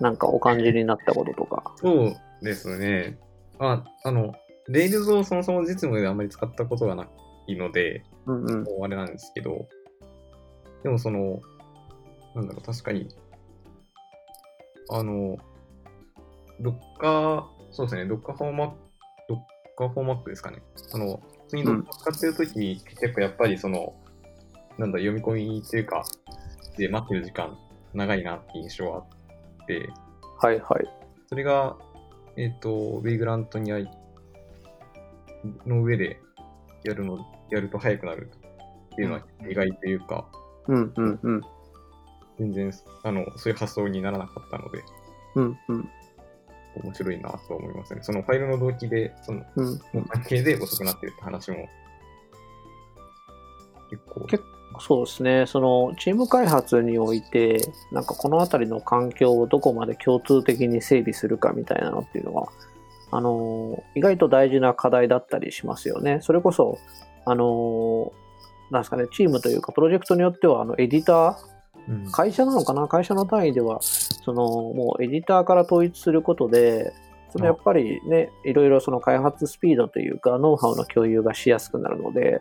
[0.00, 1.72] なんかお感じになったこととか。
[1.76, 3.18] そうですね。
[3.58, 4.34] あ、あの、
[4.68, 7.06] Rails をそもそも実務であんまり使ったことがな
[7.46, 8.64] いので、うんうん。
[8.64, 9.68] もうあれなんですけど、
[10.82, 11.40] でもその、
[12.34, 13.08] なんだろう、確かに、
[14.90, 15.36] あの、
[16.60, 18.76] ドッカー、そうですね、ドッカーフォーマック、
[19.28, 19.38] ドッ
[19.76, 20.62] カーフォーマックですかね。
[20.92, 23.94] あの、普通にドッカー使ってるときに、結構やっぱりその、
[24.78, 26.04] なんだ、読み込みっていうか、
[26.76, 27.56] で待ってる時間
[27.94, 29.88] 長いなって印象があって、
[30.38, 30.86] はいはい。
[31.28, 31.76] それが、
[32.36, 33.90] えっ、と、ウェイグラントにあい、
[35.64, 36.20] の上で
[36.84, 37.18] やるの、
[37.50, 38.30] やると早くなる
[38.92, 40.26] っていうのは意外というか、
[40.68, 41.40] うんうんうん。
[42.38, 44.82] 全然、あの、そういう発想にならなかったので、
[45.36, 45.90] うんうん
[46.82, 48.00] 面白いなと思いますね。
[48.02, 49.80] そのファイルの動機で、その、うん。
[49.94, 51.68] の関係で遅くなってるって話も、
[53.90, 54.44] 結構、結
[54.78, 55.46] そうですね。
[55.46, 57.60] そのチーム開発において、
[57.92, 62.48] なんかこのあたりの環境をどこまで共通的に整備するかみたいなのっていうのは、
[63.10, 66.18] あの、意外と大事な課題だったりしますよね。
[66.20, 66.78] それこそ、
[67.24, 68.12] あの、
[68.70, 71.55] なんですかね、チームというか、プロジェクトによっては、あの、エディター、うん
[72.12, 72.88] 会社なのかな？
[72.88, 76.92] 会社の単位では、その、もうエディターから統一することで、
[77.30, 82.40] そのやっぱりね、いろいろその開発スピードというか、ノウハウの共有がしやすくなるので、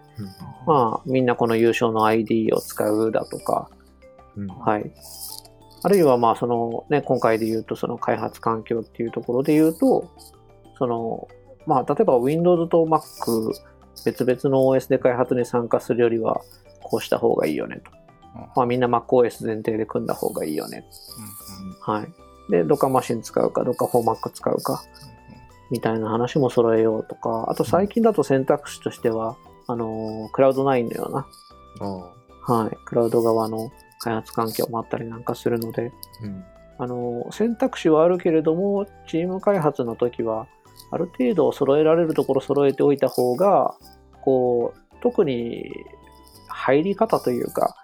[0.66, 3.70] まあ、みんなこの優勝の ID を使うだとか、
[4.36, 4.48] うん。
[4.48, 4.92] はい。
[5.84, 10.10] あるいは、まあ、そのね、今回で言うと、その開発環境っていうところで言うと、
[10.78, 11.28] その、
[11.66, 13.52] まあ、例えば Windows と Mac、
[14.06, 16.42] 別々の OS で開発に参加するよりは、
[16.82, 17.92] こうした方がいいよねと。
[18.56, 20.86] まあ、みんな MacOS 前提で組んだ方がいいよね。
[21.82, 22.52] はい。
[22.52, 24.84] で、どっかマシン使うか、どっかフォーマック使うか、
[25.72, 31.28] みたいな話も揃えようとか、あと最近だと選択肢としては、あの、クラウド9のような、
[32.42, 36.44] はい、クラウド側の開発環境もあったりなんかするので、うん。
[36.78, 40.48] あの、選択肢はあるけれども、チーム開発の時は、
[40.92, 43.76] ある程度揃えられるところ揃えておいた方が、
[44.22, 45.72] こう、特に
[46.48, 47.76] 入り方というか、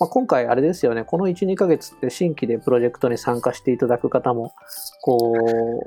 [0.00, 4.52] まあ、今回あれですよね、この1、2ヶ月って新規でプロジェクトに参加していただく方も、
[5.02, 5.34] こ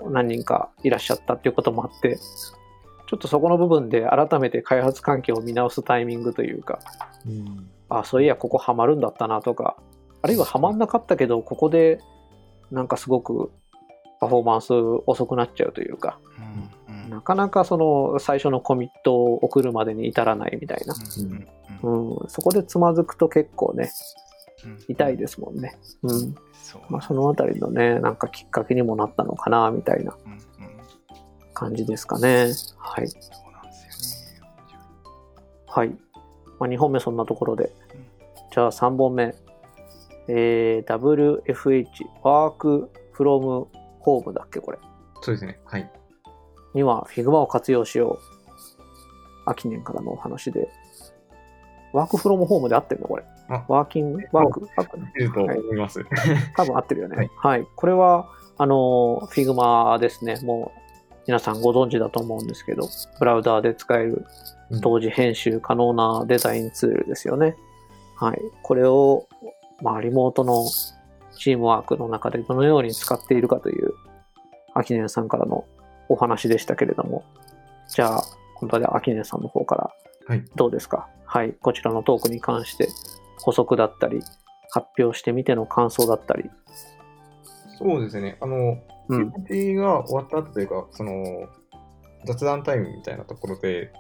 [0.06, 6.80] う、何人かいらっしゃったっていうこともあって、ちょっとそこの部分で改めて開発環境を見直すタイミングというか、
[7.26, 7.70] うん。
[7.90, 9.78] あ、そういや、ここハマるんだったなとか、
[10.22, 12.00] あるいはハマんなかったけど、ここで
[12.70, 13.52] なんかすごく
[14.20, 14.74] パフォーマンス
[15.08, 16.20] 遅くなっちゃうというか、
[17.12, 20.96] なかなかその最初のコミットを送るまでに至らないみたいな。
[21.84, 23.92] うん、そこでつまずくと結構ね、
[24.88, 25.78] 痛いですもんね。
[26.04, 26.36] うん。
[26.54, 30.40] そうまあ、そのあたりのね、なんかきっかけにもなったのかな、みたいなうんうん
[31.54, 32.54] 感じですかね。
[32.78, 33.08] はい。
[33.10, 33.20] そ
[33.50, 34.52] うなんですよね。
[35.68, 35.90] はい。
[36.60, 37.74] まあ、2本目そんなところで。
[38.54, 39.36] じゃあ3本目。
[40.30, 41.88] えー、WFH、
[42.24, 43.68] Work from
[44.06, 44.78] Home だっけ、これ。
[45.22, 45.60] そうですね。
[45.66, 45.92] はい。
[46.74, 48.20] には Figma を活用しよう。
[49.46, 50.70] 秋年からのお話で。
[51.94, 53.08] ワークフロムホームで合ってるの？
[53.08, 53.24] これ。
[53.50, 54.24] あワーキング？
[54.32, 54.62] ワーク？
[54.78, 56.06] ワークいると思います。
[56.56, 57.18] 多分合ってるよね。
[57.18, 57.68] はいはい。
[57.76, 60.40] これは、あの、Figma ですね。
[60.44, 60.80] もう、
[61.28, 62.88] 皆さんご存知だと思うんですけど、
[63.20, 64.26] ブラウザーで使える
[64.70, 67.58] うん同時編集可能なデザインツールですよね。
[68.16, 68.40] はい。
[68.64, 69.28] これを、
[69.82, 70.64] まあ、リモートの
[71.38, 73.94] チームワークの中でどのように使っているかという、
[74.74, 75.66] 秋年さんからの
[76.12, 77.24] お話でしたけれども、
[77.88, 78.24] じゃあ、
[78.56, 79.92] 本当に秋年さんの方から
[80.28, 80.44] はい。
[80.56, 81.08] どうですか？
[81.26, 81.54] はい。
[81.54, 82.90] こちらのトークに関して
[83.40, 84.20] 補足だったり、
[84.70, 86.50] 発表してみての感想だったり、
[87.80, 88.38] そうですね。
[88.42, 88.78] あの、
[89.10, 89.30] うん。
[89.30, 91.48] が終わった後というか、その、
[92.26, 93.92] 雑談タイムみたいなところで、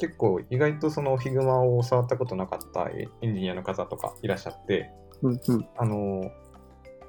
[0.00, 4.90] 結構意外とその Figma を触ったことなかったエンジニアの方とかいらっしゃって、
[5.22, 5.40] うん。
[5.46, 5.68] うん。
[5.76, 6.30] あの、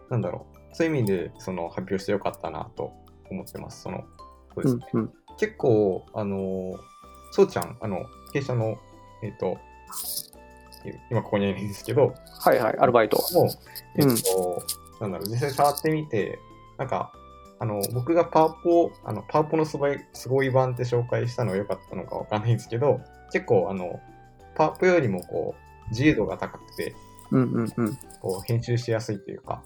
[0.09, 2.91] なんだろう、そういう意味でその発表してよかったなと
[3.31, 3.81] 思ってます。
[3.81, 4.03] その、
[4.55, 4.85] そうですね。
[4.93, 5.01] うん。
[5.01, 5.13] うん。
[5.37, 6.79] 結構、あの、
[7.31, 8.77] そうちゃん、あの、経営者の、
[9.23, 9.57] えっ、と、
[11.09, 13.17] 今ここにはいないんですけど、はいはい、アルバイト。
[13.33, 13.47] もう、
[13.97, 14.63] えっ、と、
[14.99, 16.39] なんだろう、実際触ってみて、
[16.77, 17.13] なんか、
[17.59, 22.99] あの、僕がパワポ、あの、パワポのすごい、すごい版って紹介したのが良かったのかわかんないんですけど、
[23.31, 23.99] 結構、あの、
[24.55, 25.55] パワポよりもこ
[25.87, 26.95] う、自由度が高くて、
[27.29, 27.95] うんうんうん。
[28.19, 29.63] こう、編集しやすいというか、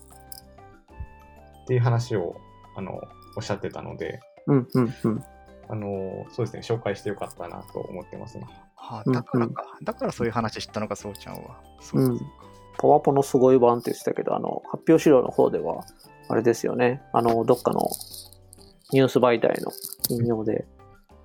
[1.64, 2.36] っていう話を、
[2.76, 3.00] あの、
[3.38, 5.24] おっしゃってたので、うんうんうん。
[5.68, 8.46] あの、そうですね、紹介してよかったなと思ってますね。
[8.78, 9.66] あうんだからか。
[9.84, 11.60] だからそういう話知ったのか、そうちゃんは。
[11.82, 12.20] そうかうん
[12.78, 15.86] パワポのすごい版って言ってたけど、あの、発表資料の方では、
[16.28, 17.02] あれですよね。
[17.14, 17.82] あの、どっかの
[18.92, 19.72] ニュース媒体の
[20.10, 20.66] 引用で、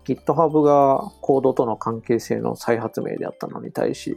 [0.04, 4.16] GitHub がコードとの関係性の再発明であったのに対し、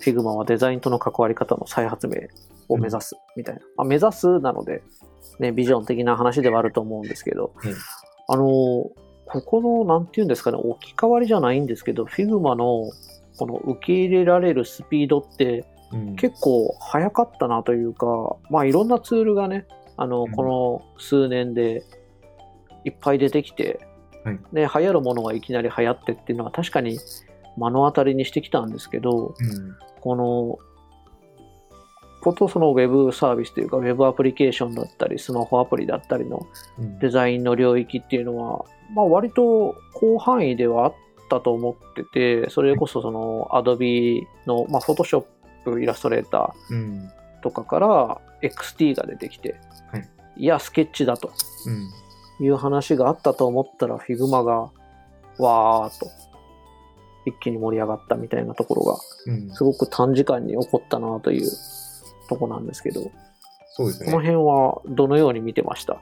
[0.00, 2.14] Figma はデザインとの関わり方の再発明
[2.68, 3.60] を目指すみたいな。
[3.76, 4.82] まあ、目指すなので、
[5.38, 7.74] ね、ビジョン的な話ではあると思うんですけど、うん
[8.28, 12.90] あの、ここの、なんていうんですかね、置き換わりじゃないんですけど、Figma の
[13.36, 16.16] この受け入れられるスピードって、うん。
[16.16, 18.06] 結構早かったなというか、
[18.50, 20.32] まあいろんなツールがね、あの、うん。
[20.32, 21.84] この数年で
[22.84, 23.86] いっぱい出てきて、
[24.24, 24.38] はい。
[24.52, 26.98] ね、流行るものがいきなり流行ってっていうのは確かに
[27.56, 29.76] 目の当たりにしてきたんですけど、うん。
[30.00, 30.58] この、
[32.26, 36.44] ことそのウェブサービスというか、ウェブアプリケーションだったり、スマホアプリだったりの
[36.76, 36.98] うん。
[36.98, 40.94] デザインの領域っていうのは、まあ割と広範囲ではあっ
[41.30, 45.24] たと思ってて、それこそその Adobe の、まあ Photoshop、
[45.80, 47.10] イラストレーター、うん。
[47.42, 49.54] とかから XT が出てきて、
[49.92, 50.08] はい。
[50.36, 51.30] い、や、スケッチだと
[51.66, 51.70] う
[52.42, 54.72] んいう話があったと思ったら、Figma が
[55.38, 56.08] わーっと
[57.24, 59.54] 一気に盛り上がったみたいなところが、うん。
[59.54, 61.48] すごく短時間に起こったなという
[62.28, 63.10] とこなんですけど、こ
[63.68, 64.12] そうですね。
[64.12, 66.00] の辺はどのように見てました？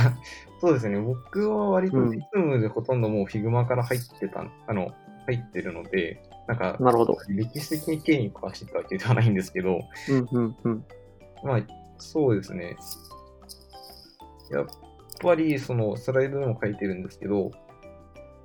[0.60, 0.98] そうですね。
[0.98, 4.92] 僕は割とうん Figma でほとんどもう Figma から入ってた、あの、
[5.26, 7.16] 入ってるので、なんか、なるほど。
[7.28, 10.84] 歴史的に経緯に詳しいたわけではないんですけど、うんうんうん。
[11.44, 11.60] まあ、
[11.98, 12.76] そうですね。
[14.52, 14.66] やっ
[15.20, 17.50] ぱり、その、スライドでも書いてるんですけど、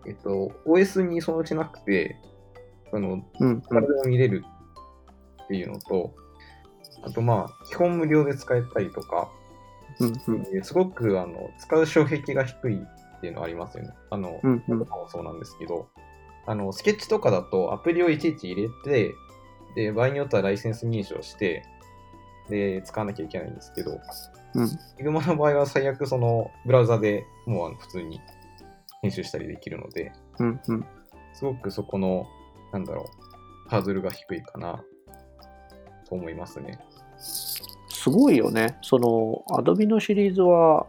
[0.07, 2.17] えっと、OS に依存しなくて、
[2.89, 4.43] その、うんうん誰でも見れる
[5.43, 6.13] っていうのと、
[7.03, 9.29] あとまあ、基本無料で使えたりとか、
[9.99, 10.47] うんうん。
[10.53, 13.91] えーすごくあの使う障壁が低いっていうのはありますよね。
[14.09, 14.79] あの、うんうん。
[14.79, 15.87] とかもそうなんですけど、
[16.45, 19.13] あの、スケッチとかだとアプリをいちいち入れて、
[19.75, 21.63] で、場合によってはライセンス認証して、
[22.49, 23.99] で、使わなきゃいけないんですけど、
[24.55, 24.63] うん。
[24.99, 28.19] Figma の場合は最悪そのブラウザでもうあの普通に
[29.01, 30.85] 編集したりできるので、うんうん。
[31.33, 32.27] すごくそこの、
[32.73, 33.09] なんだろ
[33.65, 34.83] う、ハードルが低いかな、
[36.09, 36.79] と思いますね。
[37.21, 38.77] すごいよね。
[38.81, 40.87] その、Adobe のシリーズは、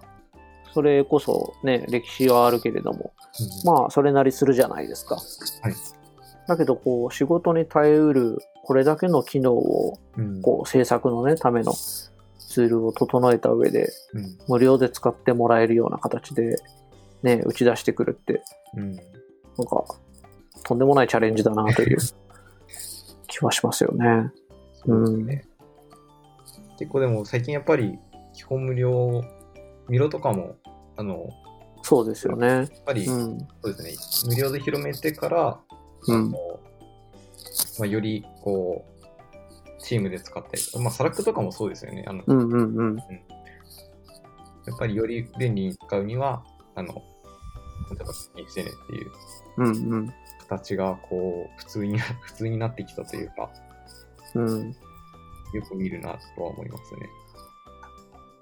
[0.73, 3.13] それこそね、歴史はあるけれども、
[3.65, 5.17] まあ、それなりするじゃないですか。
[5.17, 5.75] はい
[6.49, 16.57] だけど、こう、仕事に耐えうる、これだけの機能を、うんこう、制作のね、ためのツールを整えた上で、うん無料で使ってもらえるような形で、
[17.23, 18.43] ね、打ち出してくるって、
[18.77, 19.05] うんなん
[19.67, 19.85] か、
[20.65, 21.99] とんでもないチャレンジだなという
[23.29, 24.33] 気はしますよね。
[24.85, 25.49] そうですね。
[26.83, 27.97] 結構でも最近やっぱり
[28.35, 29.23] 基本無料、
[29.89, 30.57] ミロとかも、
[30.97, 31.29] あの、や
[31.83, 32.63] そうですよね。
[32.63, 33.39] っぱり、うん。
[33.63, 35.61] そうですね、無料で広めてから、
[36.09, 36.17] うん。
[36.17, 36.31] あの
[37.79, 42.05] まあ、よりこう、チームで使ったりまあ、スラックとかもそうですよね。
[42.09, 42.97] あの、うんうんうん。
[42.97, 43.05] や
[44.75, 46.43] っぱりより便利に使うには、
[46.75, 47.01] あの、例
[48.01, 49.13] えばにしてねっていう
[49.59, 50.15] うんうん。
[50.49, 53.51] 形が、こう、普通に、普通になってきたというか、
[54.35, 54.75] うん。
[55.53, 57.09] よく見るなとは思いますね。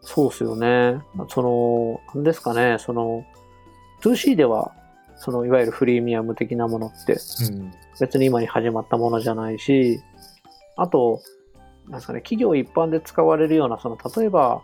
[0.02, 1.00] そうですよね。
[1.28, 3.24] その、なんですかね、その、
[4.02, 4.72] 2C では、
[5.16, 7.72] その、いわゆるフリーミアム的なものって、うん。
[8.00, 10.00] 別に今に始まったものじゃないし、
[10.76, 11.20] あと、
[11.84, 14.62] なんですかね、企業一般で使われるような、その、例えば、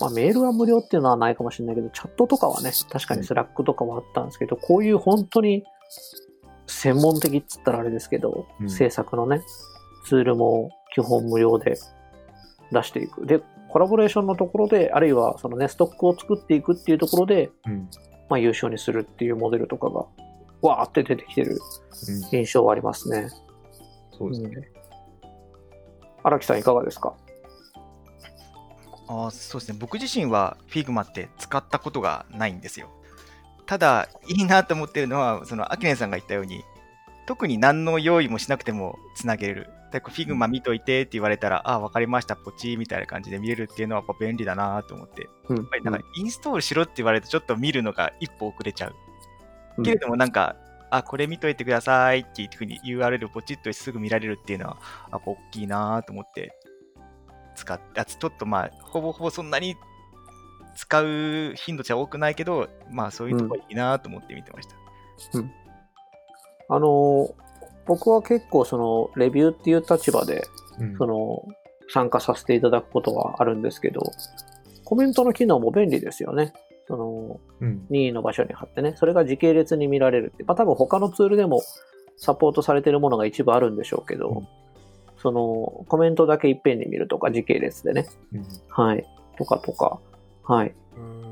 [0.00, 5.64] まあ、メールは無料っていうのはないかもしれないけど、チャットとかはね、確かにスラックとかはあったんですけど、こういう本当に
[6.68, 9.42] 専門的っつったらあれですけど、うん制作のね、
[10.04, 10.70] ツールも
[11.02, 11.78] 基本無料で
[12.72, 13.24] 出していく。
[13.26, 17.88] で、コラボレーションのところで、あるいはそのね、ストックを作っていくっていうところで、うん。
[18.28, 20.06] まあ有償にするっていうモデルとかが、
[20.60, 23.30] わーって出てきてるうん、印象はありますね。
[24.10, 24.70] そうですね。
[26.24, 27.14] 荒木さんいかがですか？
[29.06, 29.78] あーそうですね。
[29.80, 32.88] 僕自身は Figma って使ったことがないんですよ。
[33.66, 36.64] ただ、いいなと思ってるのは、その、アキネンさんが言ったように、
[37.26, 39.70] 特に何の用意もしなくてもつなげれる。
[39.90, 45.28] で、こう Figma 見といてって言われたら、ああ、わかりました、ポチみたいな感じで見れるっていうのはやっぱ便利だなと思って。
[45.48, 48.94] うんやっぱりなんかインストールしろって言われるとちょっと見るのが一歩遅れちゃう。
[49.78, 50.56] うんけれどもなんか、
[50.90, 54.78] あ、これ見といてくださいっていうふうに URL をポチッとすぐ見られるっていうのは、
[55.10, 56.52] あ、大きいなと思って
[57.54, 59.76] 使って、あちょっとまあ、ほぼほぼそんなに
[60.74, 64.76] 使う頻度じゃ多くないけど、まあそういうところいいなと思って見てました。
[66.70, 67.34] あの、
[67.88, 70.44] 僕は結構その、レビューっていう立場で、
[70.78, 70.96] うん。
[70.96, 71.42] その、
[71.90, 74.02] 参加させていただくことはあるんですけど、
[74.84, 76.52] コメントの機能も便利ですよね。
[76.86, 77.86] その、うん。
[77.88, 81.62] 任意の場所に貼ってね、それが時系列に見られるって、まあ多分他のツールでも
[82.18, 84.48] サポートされてるものが一部あるんでしょうけど、うん。
[85.16, 88.46] その、コメントだけいっぺんに見るとか、時系列でね、うん。
[88.68, 89.04] はい、
[89.38, 89.98] とかとか、
[90.44, 90.74] はい。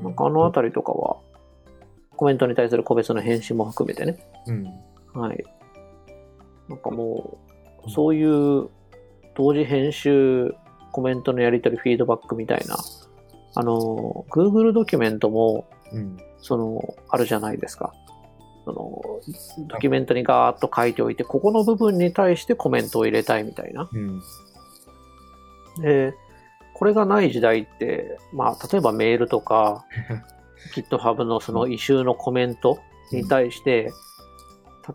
[0.01, 1.17] なんかあのあたりとかは、
[2.15, 4.17] コメントに対する個別の返信も含めてね、
[4.47, 4.65] うん。
[5.13, 5.43] はい。
[6.69, 7.37] なんかも
[7.85, 8.69] う、そういう
[9.35, 10.53] 同時編集、
[10.91, 12.77] コメントのやり取り、フィードバックみたいな、
[13.55, 17.93] あの、Google ドキュメントも、うんその、あるじゃないですか。
[18.65, 23.89] その、ドキュメントにガーッと書いておいて、ここの部分に対してコメントを入れたいみたいな。
[23.91, 24.21] うん
[25.81, 26.13] で、
[26.73, 29.85] これがない時代って、まあ、例えばメールとか、
[30.75, 32.79] GitHub のその異臭のコメント
[33.11, 33.91] に対して、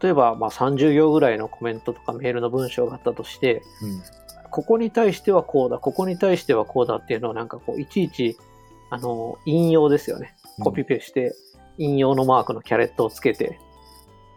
[0.01, 4.03] 例えばまあ30行ぐらいのコメントとかメールの文章があったとして、うん。
[4.51, 8.37] ここに対してはこうだ、ここに対してはこうだっていうのをなんかこう、いちいち、
[8.91, 10.37] あの、引用ですよね。
[10.61, 11.35] コピペして、
[11.79, 13.59] 引用のマークのキャレットをつけて、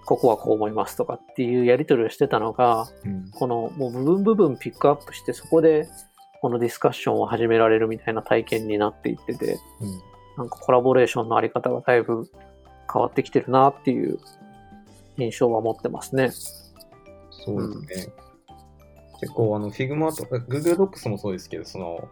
[0.05, 3.29] ここはこう思いますとかっていうやり取りをしてたのが、うん。
[3.31, 5.89] このもう部分部分ピックアップして、そこで
[6.39, 10.01] このディスカッションを始められるみたいな体験になっていってて、うん。
[10.37, 12.29] なんかコラボレーションのあり方がだいぶ
[12.91, 14.19] 変わってきてるなっていう
[15.17, 16.31] 印象は持ってますね。
[16.31, 18.13] そうですね。
[19.19, 22.09] 結構、あの、Figma とか、Google Docs もそうですけど、その、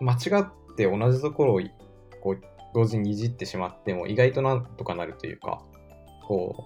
[0.00, 1.60] 間違って同じところを、
[2.22, 2.40] こう、
[2.74, 5.62] 同時にいじってしまっても、意外となんとかなるというか、
[6.26, 6.64] こ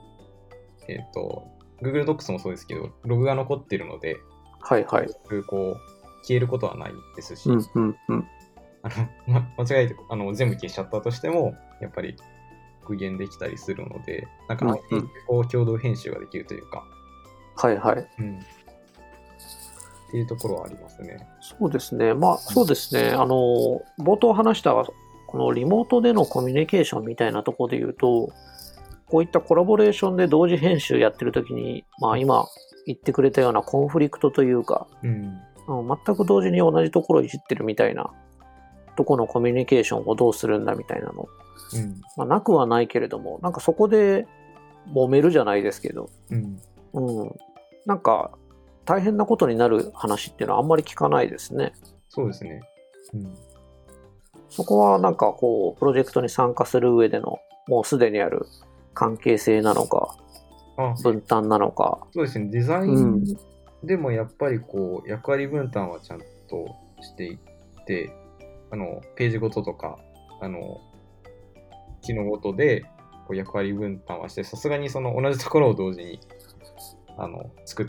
[0.88, 1.44] う、えっ、と、
[1.80, 4.16] Google Docs もそうですけど、ログが残ってるので、
[4.60, 5.08] はいはい。
[5.46, 5.80] こう、
[6.24, 8.26] 消えることはないですし、うんうんうん。
[8.82, 12.16] あの、ま、間違えてあの全部消しちゃったとしても、やっぱり
[12.82, 14.76] 復元できたりするので、なんか
[15.26, 16.84] こう共同編集ができるというか、
[17.56, 18.08] はいはい。
[18.18, 18.38] うん。
[18.38, 21.26] っていうところはありますね。
[21.40, 22.14] そうですね。
[22.14, 23.10] まあそうですね。
[23.10, 28.30] あの、冒頭話したこのリモートでのコミュニケーションみたいなところで言うと、
[29.06, 32.46] こういったコラボレーションで同時編集やってるときに、まあ今
[32.86, 35.10] 言ってくれたようなコンフリクトというか、うん。
[35.10, 38.10] うん全く同時に同じところをいじってるみたいな
[38.96, 41.28] とこのコミュニケーションをどうするんだみたいなの、
[41.74, 42.00] うん。
[42.16, 44.26] まあ、なくはないけれどもなんかそこで
[44.94, 46.60] 揉めるじゃないですけど、うん。
[46.92, 47.30] うん、
[47.86, 48.30] なんか
[48.84, 51.72] 大変なことになる話っていうのはあんまり聞かないですね
[52.08, 52.60] そうですね。
[53.14, 53.34] うん。
[54.48, 58.46] そこはなんかこうプロジェクトに参加する上でのもうすでにある
[58.92, 60.16] 関係性なのか
[60.76, 62.50] あ、分担なのかそうですね。
[62.50, 63.24] デザイうんン
[63.84, 68.12] でもやっぱりこう、役割分担はちゃんとしていって、
[68.72, 69.98] あの、ページごととか、
[70.40, 70.80] あの、
[72.00, 72.82] 機能ごとで
[73.26, 76.20] こう役割分担はして、さすがにその同じところを同時に、
[77.16, 77.84] あの、作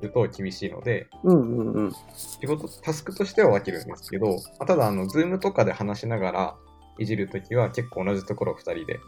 [0.00, 1.92] ると厳しいので、うんうんうん。
[2.14, 6.56] 仕事、タスクとしては分けるんですけど、まあただ、あの、ズームとかで話しながら
[6.98, 8.98] いじるときは結構同じところを2人でいじる。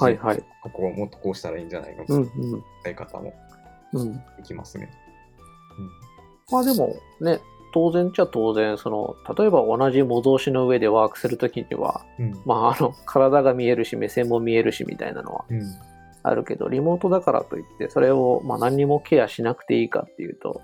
[0.00, 0.44] はいはい。
[0.62, 2.04] ここをもっとこうしたらいいんじゃないの？
[2.06, 3.34] うんみたいな使い方も。
[3.94, 4.00] うん。
[4.00, 4.90] うんできますね。
[6.52, 7.40] まあでもね、
[7.74, 12.26] 当然っちゃ当然、その、例えば同じ模造紙の上でワークするときには、うん。
[12.26, 12.42] うん。
[12.44, 15.60] まああの、体が見えるし、目線も見えるしみたいなのはうん。
[16.22, 20.62] あるけど、リモートだからといって、それをまあ何にもケアしなくていいかっていうと、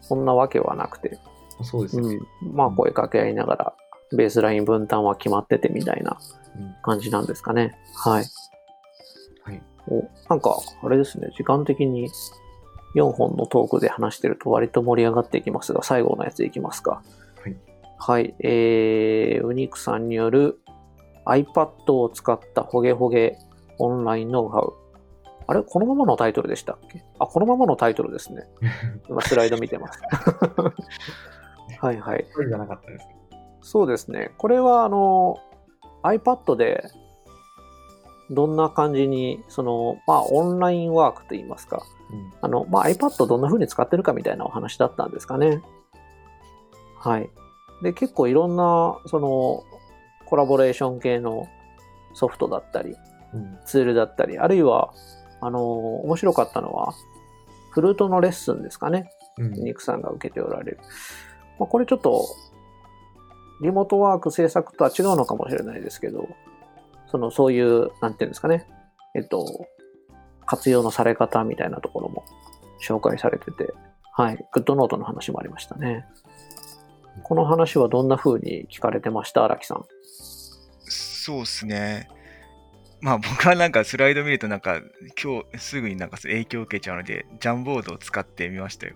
[0.00, 1.18] そんなわけはなくて、
[1.62, 2.18] そうですね。
[2.42, 3.74] うん、まあ声かけ合いながら、
[4.16, 6.16] ベースライン分担は決まっててみたいな
[6.58, 7.76] うん感じなんですかね。
[7.94, 8.24] はい。
[9.44, 9.62] はい。
[9.88, 12.08] お、なんか、あれですね、時間的に
[12.96, 17.02] 4本のトークで話してると割と盛り上がっていきますが、最後のやついきますか。
[17.42, 17.56] はい。
[17.98, 18.34] はい。
[18.40, 20.58] えー、ウニクさんによる
[21.26, 23.38] iPad を使ったホゲホゲ
[23.78, 24.72] オンラインノウハウ。
[25.46, 25.62] あれ？
[25.62, 27.04] このままのタイトルでしたっけ？
[27.18, 28.44] あ、このままのタイトルですね。
[29.08, 30.00] 今スライド見てます。
[31.78, 32.26] はいはい。
[32.34, 33.16] これじゃなかったですね。
[33.60, 34.32] そうですね。
[34.38, 35.36] これはあの
[36.02, 36.84] iPad で
[38.30, 41.95] どんな感じに、その、まあオンラインワークといいますか、うん。
[42.40, 45.62] あの、まあ iPad どんな風に使ってるかみたいなお話だったんですかね。
[46.98, 47.30] はい。
[47.82, 49.64] で、結構いろんな、その、
[50.26, 51.46] コラボレーション系の
[52.14, 52.96] ソフトだったり、
[53.34, 53.58] うん。
[53.64, 54.92] ツールだったり、あるいは、
[55.40, 56.94] あの、面白かったのは、
[57.70, 59.10] フルートのレッスンですかね。
[59.38, 59.52] うん。
[59.52, 60.78] ニクさんが受けておられる。
[61.58, 62.24] まあ、これちょっと、
[63.62, 66.28] リモートワーク制作とは違うのかもしれないですけど、
[67.08, 68.66] その、そういう、なんていうんですかね。
[69.14, 69.46] えっと、
[70.46, 72.24] 活用のされ方みたいなところも
[72.80, 73.74] 紹介されてて、
[74.12, 74.36] はい。
[74.52, 76.06] グッドノートの話もありましたね。
[77.22, 79.44] この話はどんな風に聞かれてました？
[79.44, 79.84] 荒木さん。
[80.84, 82.08] そうっすね。
[83.00, 84.80] まあ僕はなんかスライド見るとなんか
[85.22, 88.94] 今日すぐになんか影響を受けちゃうので、ジャンボードを使ってみましたよ。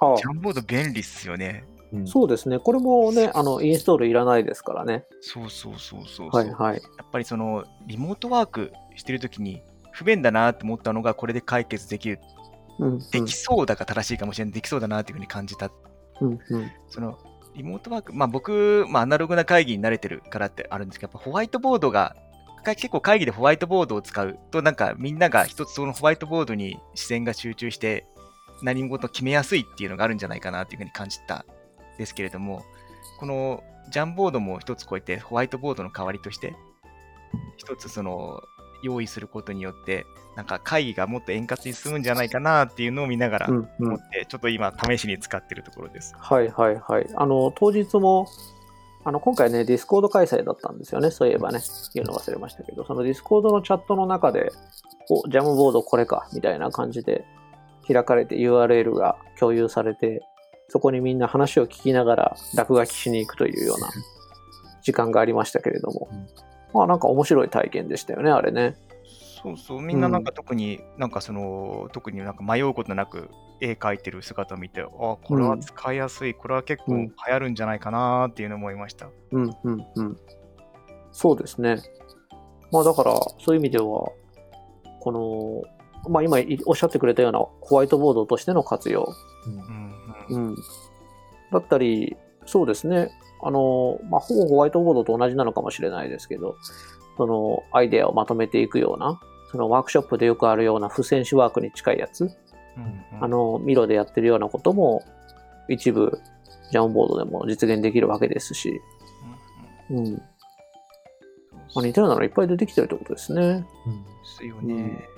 [0.00, 1.64] あジャンボード便利っすよね。
[1.92, 2.58] うんそうですね。
[2.58, 5.04] これもね、あの、インストールいらないですからね。
[5.20, 6.42] そうそうそうそうそう。
[6.42, 6.76] はいはい。
[6.76, 9.62] やっぱりそのリモートワークしてるときに
[9.92, 12.20] 不便だなって思ったのがこれで解決できる。
[12.78, 13.10] うん、うん。
[13.10, 14.54] できそうだが正しいかもしれない。
[14.54, 15.70] できそうだなっていうふうに感じた。
[16.20, 16.70] うん、うん。
[16.88, 17.18] その
[17.54, 22.16] リモートワーク、まあ僕、まあアナログな会議に慣れてるからってあるんですけど、やっぱホワイトボードが、
[22.64, 28.06] か結構会議でホワイトボードを使うと、なんかみんなが一つそのホワイトボードに視線が集中して
[28.62, 31.44] 何事を決めやすいっていうのがあるんじゃないかなっていうふうに感じたん
[31.98, 32.62] ですけれども、
[33.18, 36.54] このジャンボードも一つ超えてホワイトボードの代わりとして、
[37.56, 38.40] 一つその
[38.82, 40.06] 用意することによって、
[40.36, 43.86] なんか会議がもっと円滑に進むんじゃないかなっていうのを見ながらうん、うん。
[43.88, 46.14] 思って、ちょっと今試しに使ってるところです。
[46.18, 47.06] はいはいはい。
[47.14, 48.26] あの、当日も、
[49.04, 51.10] あの、今回ね、ディスコード開催だったんですよね。
[51.10, 51.60] そういえばね、
[51.94, 54.52] 言うの忘れましたけど、そのディスコードのチャットの中で、
[55.10, 57.24] お、ジャムボードこれか、みたいな感じで
[57.86, 60.22] 開かれて URL が共有されて、
[60.68, 63.90] そこにみんな話を聞きながら落書きしに行くというような
[64.80, 66.26] 時間がありましたけれどもうん、
[66.72, 68.76] まあなんか面白い体験でしたよね、あれね。
[69.42, 73.28] そうそう、みんななんか特に、なんかその、特になんか迷うことなく
[73.60, 79.08] 絵描いてる姿を見て、あこれは使いやすい、これは結構うん流行るんじゃないかなっていうのを思いました。
[79.32, 80.16] うんうんうん。
[81.10, 81.78] そうですね。
[82.70, 83.84] まあだから、そういう意味では、
[85.00, 85.64] こ
[86.04, 89.12] の、まあ今いおっしゃってくれたようなホワイトボードとしての活用。
[89.46, 89.60] うんう
[90.30, 90.56] うんん。
[91.50, 92.16] だったり、
[92.46, 93.10] そうですね。
[93.42, 96.56] あの、まあほぼホワイトボードと同じなのかもしれないですけど、
[97.16, 99.20] そのアイデアをまとめていくような、
[99.50, 105.02] そのワークショップでよくあるような付箋紙ワークに近いやつ、うんうんあの、ミロでやってるようなことも、
[105.68, 106.18] 一部、
[106.70, 108.80] ジャンボードでも実現できるわけですし、
[109.90, 110.14] うんうんうん。
[110.14, 110.22] ま
[111.82, 113.42] あ、似たようなのいっぱい出てきてるってことですね。
[113.42, 115.08] うんですよね。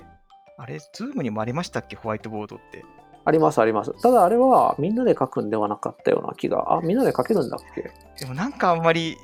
[0.57, 2.83] あれ、ズームにもありましたっけ、ホワイトボードって。
[3.25, 3.91] ありますあります。
[4.01, 6.75] ただあれはみんなで書くんではなかったような気が。
[6.75, 9.17] あ、みんなで書けるんだっけ、でもなんかあんまり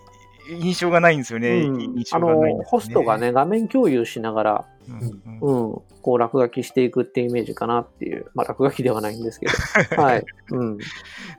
[0.49, 1.61] 印象がないんですよね。
[1.61, 3.17] うん印あの、ホストが。
[3.17, 8.25] ね、画面共有しながら、うんうんうん、こう落書きしていくっていうイメージかなっていう。
[8.33, 9.53] まあ落書きではないんですけど。
[10.01, 10.25] はい。
[10.49, 10.77] うん。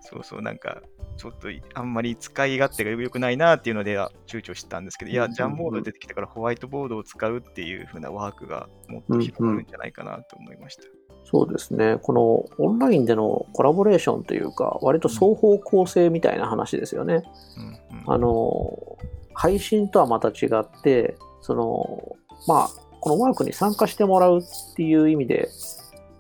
[0.00, 0.82] そうそう、なんか、
[1.16, 10.84] ちょっとあんまり使い勝手が良くないなっていうのであ躊躇したんですけど、いや、うんジャンボード出てきてからホワイトボードを使うっていう風なワークがもっと広がるんじゃないかなと思いました。
[11.24, 11.98] そうですね。
[12.02, 17.22] このオンラインでのコラボレーションというか、割と双方向性みたいな話ですよね。
[17.56, 18.98] うんうんあの、
[19.34, 22.16] 配信とはまた違って、その、
[22.46, 22.68] まあ、
[23.00, 24.42] このワークに参加してもらうっ
[24.76, 25.48] ていう意味で、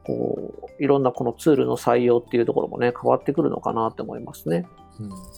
[0.04, 4.66] こう、いろんなこのツールの採用っていうところもね、変わってくるのかなって思いますね。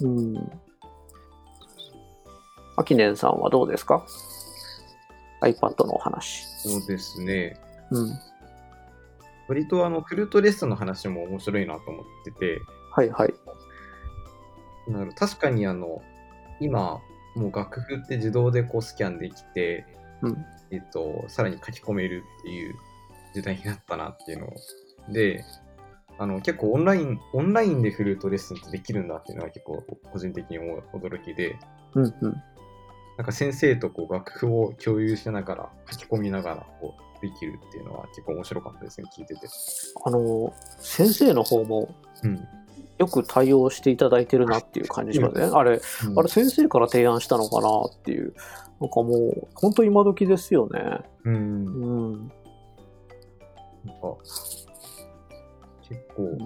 [0.01, 0.53] うんうん。
[2.77, 4.05] アキネンさんはどうですか
[5.43, 6.45] ?iPad のお話。
[6.59, 7.57] そうですね。
[7.91, 8.12] うん。
[9.49, 12.61] 割とあの、フルートレッスンの話も面白いなと思ってて、
[12.92, 13.34] はいはい。
[14.88, 16.03] なる確かにあの、
[16.61, 17.01] 今、
[17.34, 19.86] もう楽譜って自動でこうスキャンできて、
[20.22, 20.45] うん。
[20.70, 22.74] えっと、さらに書き込めるっていう
[23.34, 25.45] 時代になったなっていうので、
[26.16, 31.57] あの結構オンライン、オンラインでフルートレッスンってできるんだっていうのが結構個人的に驚きで、
[31.95, 32.42] うんうん。
[33.17, 39.47] なんか先生とこう楽譜を共有しながら書き込みながらこうできるっていうのは結構面白かったですね、聞いてて。
[40.05, 42.47] あの、先生の方もうん。
[42.99, 45.45] よく対応していただいてるなっていう感じしますね。
[45.53, 45.81] あれ、
[46.17, 48.35] あれ先生から提案したのかなっていう。
[48.81, 51.01] なんかもう、本当今時ですよね。
[51.25, 51.35] うん。
[51.35, 52.12] うん。
[53.85, 54.17] なんか、
[55.89, 56.39] 結構、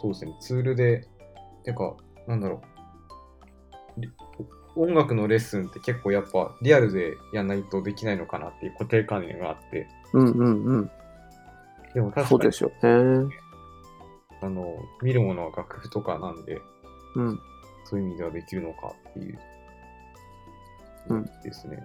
[0.00, 1.06] そうですね、ツールで、
[1.64, 2.62] てか、なんだろ
[3.96, 4.10] う、り
[4.78, 10.90] 音楽のレッスンって結構やっぱリアルでやんないとできないのかなっていう固定観念があって、うんうんうん。
[11.94, 13.34] でも確かにそうですよね。
[14.40, 16.60] あの見るものは楽譜とかなんで、
[17.16, 17.40] うん。
[17.84, 19.38] そういう意味ではできるのかっていう、
[21.08, 21.82] うんですね。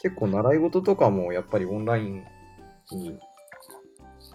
[0.00, 2.24] 結構習い事とかもやっぱりオンライン
[2.90, 3.16] に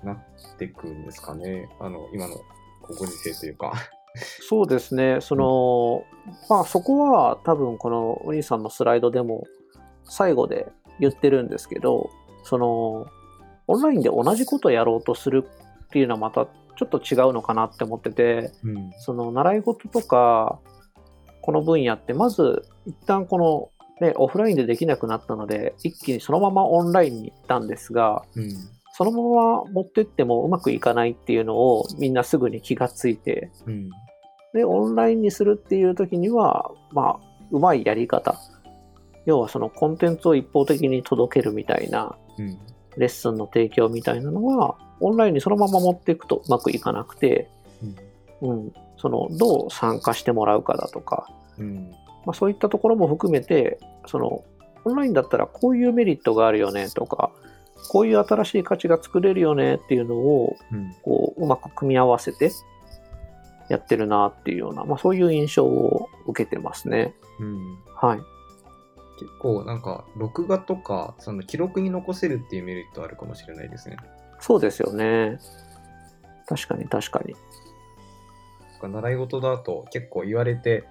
[0.03, 0.18] なっ
[0.58, 1.68] てくんですかね。
[1.82, 2.36] あの、今の
[2.82, 3.74] ご時世というか。
[4.41, 5.20] そうですね。
[5.22, 6.03] その、
[6.49, 9.45] まあそこは多分このお兄さんのスライドでも
[10.05, 10.68] 最後で
[10.99, 12.09] 言ってるんですけど、
[12.43, 13.07] その、
[13.68, 15.45] オンラインで同じことをやろうとする
[15.86, 16.47] っていうのはまた
[16.78, 18.91] ちょっと違うのかなって思ってて、うん。
[18.99, 20.59] その習い事とか、
[21.41, 23.38] この分野って、まず一旦こ
[23.99, 28.49] の、ね、オフラインでできなくなったので、一気にそのままオンラインに行ったんですが、うん。
[28.93, 33.89] そのまま持ってってもうまくいかないっていうのをみんなすぐに気がついて、うん。
[34.53, 38.35] で、オンラインにするっていう時には、まあ、うまいやり方。
[39.25, 42.57] 要はそのコンテンツを一方的に届けるみたいな、うん。
[42.97, 47.49] レッスンの提供みたいなのは、オンラインにそのまま持っていくとうまくいかなくて、
[48.41, 51.27] うん、その、どう参加してもらうかだとか、
[51.57, 51.91] うん。
[52.25, 54.43] まあ、そういったところも含めて、その、
[54.85, 57.31] オンラインだったらこういうメリットがあるよねとか、
[57.89, 60.95] こういう新しい価値が作れるよねっていうのを、うん。
[61.03, 62.49] こう、うまく組み合わせて
[63.70, 67.13] やってるなっていうような、まあ、そういう印象を受けてますね。
[67.39, 67.78] うん。
[67.95, 68.20] はい。
[69.20, 73.97] 結構なんか録画とかその記録に残せるっていうメリットあるかもしれないですね。
[74.39, 75.39] そうですよね。
[76.45, 77.36] 確かに確かに。
[78.82, 80.86] 習い事だと結構言われて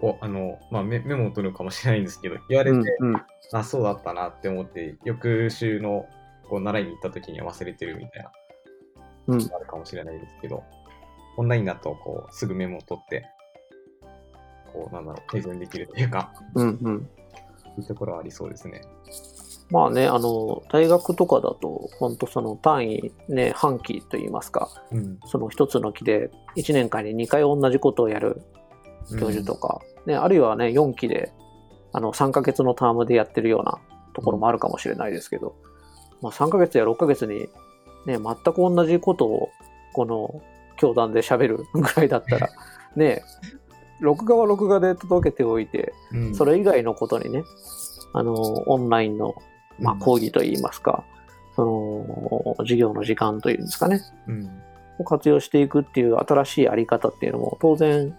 [0.00, 6.06] こうあの、まあ、メメモを取るかもしれないんですけど言われて、うんうん、あそうだったなって思って翌週の
[6.48, 8.32] こう習いに行った時には忘れてるみたいな
[9.28, 10.64] うんあるかもしれないですけど
[11.36, 13.26] オンラインだとこうすぐメモを取って
[14.72, 17.08] こうなんだろう改善できるというかうんうん。
[17.56, 18.82] そういうところはありそうですね。
[19.70, 25.18] まあね、あの、大学とかだと、本当その単位ね、半期といいますか、うん。
[25.26, 28.42] その一つの期で1年間に2回同じことをやる
[29.18, 31.32] 教授とか、ね、あるいはね、4期で、
[31.92, 33.78] あの、3ヶ月のタームでやってるような
[34.14, 35.56] ところもあるかもしれないですけど、
[36.20, 37.48] まあ3ヶ月や6ヶ月に、
[38.06, 39.48] ね、全く同じことを、
[39.94, 40.42] この、
[40.76, 42.48] 教団で喋るぐらいだったら、
[42.96, 43.22] ね、
[44.00, 46.34] 録画は録画で届けておいて、うん。
[46.34, 47.44] それ以外のことにね、
[48.12, 49.34] あの、オンラインの、
[49.80, 49.98] まあ、うん。
[50.00, 51.04] 講義といいますか、
[51.56, 54.50] その、授業の時間というんですかね、うん。
[54.98, 58.16] を活用していくっていう新しいあり方っていうのも当然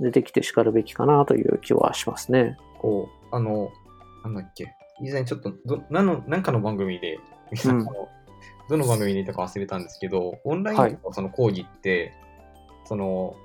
[0.00, 2.56] 出てきて叱るべきかなという気はしますね。
[2.78, 3.70] こう、あの、
[4.24, 7.18] なんだっけ、以前ちょっとど、なんの、なんかの番組で、
[7.66, 7.86] うん
[8.68, 12.12] どの番組でいたか忘れたんですけど、オンライはいンのその講義って、
[12.86, 13.36] その、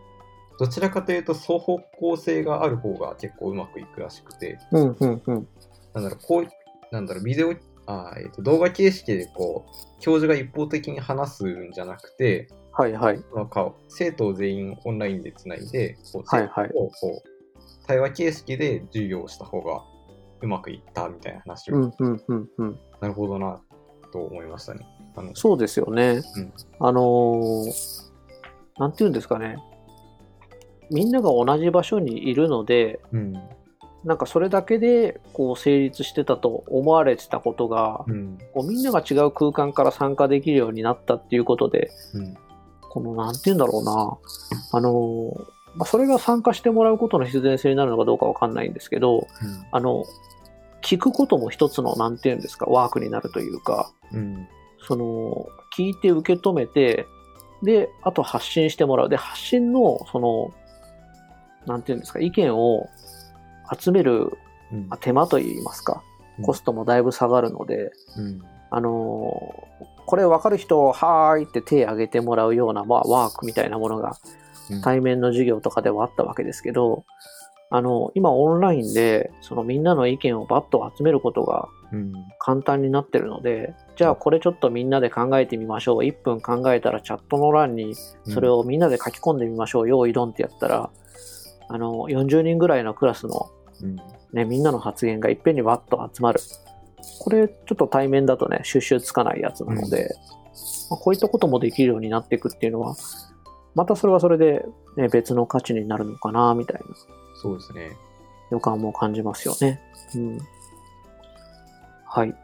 [0.59, 5.47] どちらかというと双方向性がある方が結構うまくいくらしくて、うん、うん、うん。
[5.93, 6.47] なんだろう、こうい、
[6.91, 7.53] なんだろう、ビデオ、
[7.85, 13.23] あーえっと動画形式でこう、教授が一方的に話すんじゃなくて、はい、はい。
[13.35, 17.29] なんか生徒を全員オンラインでつないで、こうはいはい生徒をこう
[17.87, 19.83] 対話形式で授業をした方が
[20.41, 22.79] うまくいったみたいな話を、うん、うん、うん、うん。
[23.01, 23.61] なるほどな
[24.11, 24.85] と思いましたね。
[25.19, 25.35] あの。
[25.35, 26.21] そうですよね。
[26.35, 26.53] うん。
[26.79, 28.09] あのー
[28.79, 29.57] なんていうんですかね。
[30.89, 33.33] みんなが同じ場所にいるので、うん。
[34.05, 38.37] なんかそれだけでこう成立してたと思われてたことが、うん。
[38.53, 42.37] こうみんなが違う空間から参加できるようになったっていうことで、うん。
[42.89, 44.17] この、なんて言うんだろうな。
[44.71, 45.33] あの、
[45.75, 49.27] まあ、それが参加してもらうことの必然性になるのかどうかわかんないんですけど、
[49.71, 50.05] あの、
[50.81, 54.47] 聞くことも一つの、なんて言うんですか、ワークになるというか、うん
[54.87, 57.07] その、聞いて受け止めて、
[57.63, 59.09] で、あと発信してもらう。
[59.09, 60.53] で、発信の、その、
[61.65, 62.87] なんて言うんですか、意見を
[63.77, 64.37] 集める
[65.01, 66.01] 手間といいますか
[66.37, 66.45] う、ん。
[66.45, 68.41] コストもだいぶ下がるので、うん。
[68.71, 74.17] あのーこれ分かる人、はーいって手挙げてもらうような、まあ、ワークみたいなものが
[74.71, 74.81] うん。
[74.81, 77.05] 対面の授業とかではあったわけですけど、
[77.71, 85.99] あの、今オンラインで、そのみんなの意見をバッと集めることがうん簡単になってるので、じゃあこれちょっとみんなで考えてみましょう。
[85.99, 87.95] 1分考えたらチャットの欄に
[88.25, 89.89] それをみんなで書き込んでみましょう。
[89.89, 90.89] 用意ドンってやったら、
[91.67, 93.51] あの、40人ぐらいのクラスの
[93.81, 93.95] うん
[94.33, 96.39] ね、みんなの発言がいっぺんにわっと集まる。
[97.19, 100.09] これ、ちょっと対面だとね、収集つかないやつなので、
[100.89, 102.95] まあこういったこともできるようになっていくっていうのは、
[103.75, 104.65] またそれはそれで、
[104.97, 106.95] ね、別の価値になるのかな、みたいな
[107.41, 107.97] そうですね。
[108.51, 109.81] 予感も感じますよね。
[110.15, 110.39] うん。
[112.05, 112.29] はい。
[112.29, 112.35] うん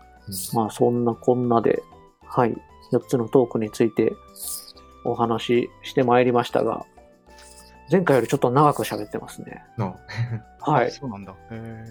[0.53, 1.83] まあ、そんなこんなで、
[2.23, 2.55] はい。
[2.91, 4.13] 4つのトークについて
[5.03, 6.85] お話ししてまいりましたが、
[7.91, 9.63] 前回よりちょっと長く喋ってますね。
[9.77, 9.95] な
[10.59, 10.91] はい。
[10.91, 11.31] そうなんだ。
[11.31, 11.85] へえ。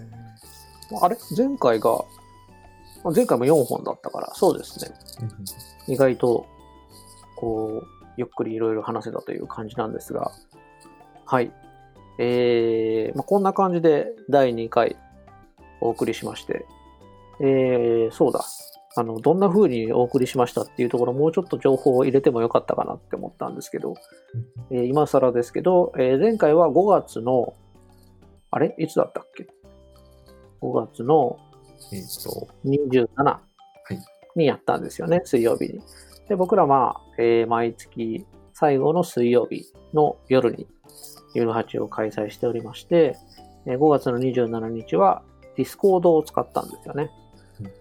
[1.01, 1.17] あれ？
[1.37, 1.91] 前回が、
[3.03, 4.91] まあ前回も4本だったから、そうですね。
[5.87, 6.45] 意外と、
[7.37, 7.87] こう、
[8.17, 10.31] ゆっくりいろいろ話せたという感じなんですが、
[11.25, 11.51] はい。
[12.17, 14.95] えー、まあ、こんな感じで第2回
[15.81, 16.65] お送りしまして、
[17.41, 18.45] えー、そうだ。
[18.97, 23.95] あの、どんな風にお送りしましたっていうところ、もうちょっと情報を入れてもよかったかなって思ったんですけど、
[24.71, 27.55] えー今更ですけど、えー前回は5月の、
[28.51, 28.73] あれ？
[28.77, 29.47] いつだったっけ
[30.61, 31.37] ?5 月の
[31.91, 33.37] えっと、27
[33.93, 35.81] 日にやったんですよね、水曜日に。
[36.29, 40.67] で、僕らまあ、えー毎月最後の水曜日の夜に、
[41.35, 43.17] ゆる8を開催しておりまして、
[43.65, 45.23] えー5月の27日は
[45.57, 47.09] ディスコードを使ったんですよね。
[47.59, 47.71] うん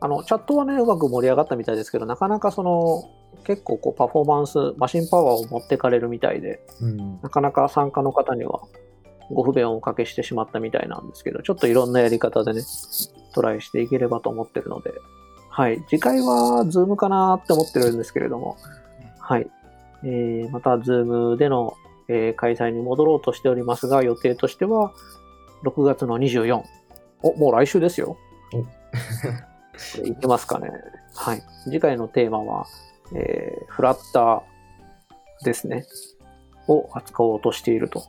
[0.00, 3.04] あの、チャットはね、うまく盛り上がったみたいですけど、なかなかその、
[3.44, 7.20] 結構こうパフォーマンス、マシンパワーを持ってかれるみたいで、うん。
[7.22, 8.60] なかなか参加の方には
[9.30, 12.60] ご不便をおかけしてしまったみたいなんですけど、ちょっといろんなやり方でね、
[13.34, 14.92] トライしていければと思ってるので、
[15.48, 15.82] はい。
[15.88, 18.56] 次回はズームかなって思ってるんですけれども、
[19.18, 19.48] はい。
[20.02, 21.74] えー、またズームでの、
[22.08, 24.92] えー開催に戻ろうとしておりますが、予定としては
[25.64, 26.62] 6月の24。
[27.22, 28.16] お、もう来週ですよ。
[28.52, 28.68] おこ
[30.02, 30.70] れいけますかね。
[31.14, 31.42] はい。
[31.64, 32.66] 次回のテーマは、
[33.14, 35.86] えーフラッターですね。
[36.68, 38.02] を扱おうとしていると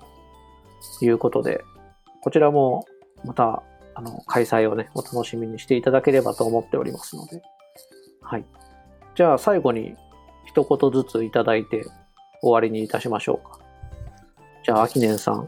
[1.01, 1.61] いうことで、
[2.21, 2.85] こちらも
[3.23, 3.63] また、
[3.95, 7.41] あの、開催をね、お楽しみにしていただければと思っておりますので。
[8.21, 8.45] はい。
[9.15, 9.95] じゃあ最後に
[10.45, 11.85] 一言ずついただいて
[12.41, 13.59] 終わりにいたしましょうか。
[14.65, 15.47] じゃあ、アキネンさん、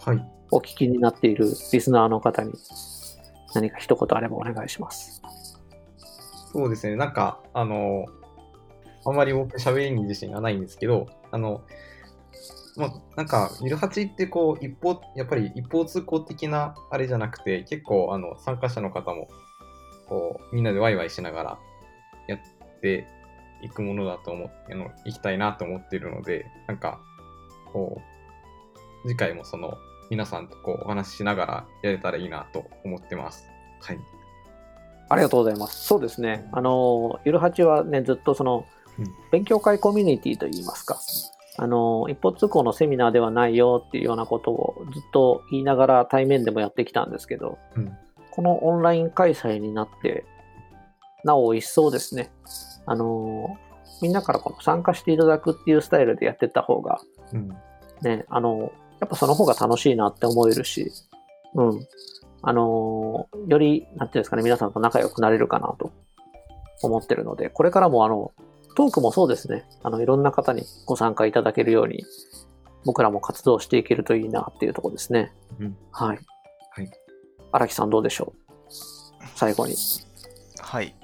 [0.00, 0.24] はい。
[0.50, 2.54] お聞きになっているリスナーの方に
[3.54, 5.20] 何か一言あればお願いします。
[6.54, 6.96] そうですね。
[6.96, 8.06] なんか、あの、
[9.04, 11.60] あんまり僕喋りに自信がないんですけど、あの、
[12.78, 19.28] まあ、なんか、ゆるはちってこう、一方、やっぱり一方通行的なあれじゃなくて、結構、あの、参加者の方も、
[20.08, 21.58] こう、みんなでワイワイしながら
[22.26, 22.38] やっ
[22.80, 23.06] て
[23.60, 26.98] いくものだと思って、あの、いきたいなと思っているので、なんか、
[27.72, 28.00] こ
[29.04, 29.76] う、次回もその、
[30.10, 33.48] 皆さんとこう、お話ししながらやれたらいいなと思ってます。
[33.80, 33.98] はい。
[35.08, 35.86] ありがとうございます。
[35.86, 36.48] そうですね。
[36.52, 38.66] あの、ゆるはちはね、ずっとその
[38.98, 40.98] うん、勉強会コミュニティといいますか、
[41.56, 47.92] あの、一方通行のセミナーではないよっていうようなことをずっと言いながら対面でもやってきたんですけど、うん
[48.34, 50.24] このオンライン開催になって、
[51.22, 52.32] なお一層ですね、
[52.86, 53.58] あの、
[54.00, 57.02] みんなからこの参加していただくっていうスタイルでやってった方が、
[57.32, 57.48] うん。
[58.02, 60.92] ね、あの、やっぱその方が楽しいなって思えるし、
[61.54, 61.86] うん。
[62.42, 65.92] あの、より、なんていうんですかね、皆さんと仲良くなれるかなと
[66.82, 68.32] 思ってるので、これからもあの、
[68.74, 72.04] トークもそうですね、あの、いろんな方にご参加いただけるように、
[72.84, 75.32] 僕らも活動していけるといいなっていうところですね。
[75.60, 76.18] うんはい。
[76.70, 76.90] はい。
[77.52, 78.52] 荒木さんどうでしょう？
[79.36, 79.74] 最後に。
[80.60, 80.96] はい。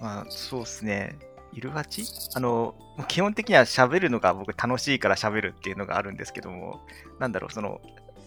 [0.00, 1.18] まあ、そうですね。
[1.56, 2.04] いるはち
[2.34, 2.74] あの、
[3.08, 6.86] 基本的には喋るのが僕楽しいから喋るっていうのがあるんですけども、
[7.18, 7.80] なんだろう、その、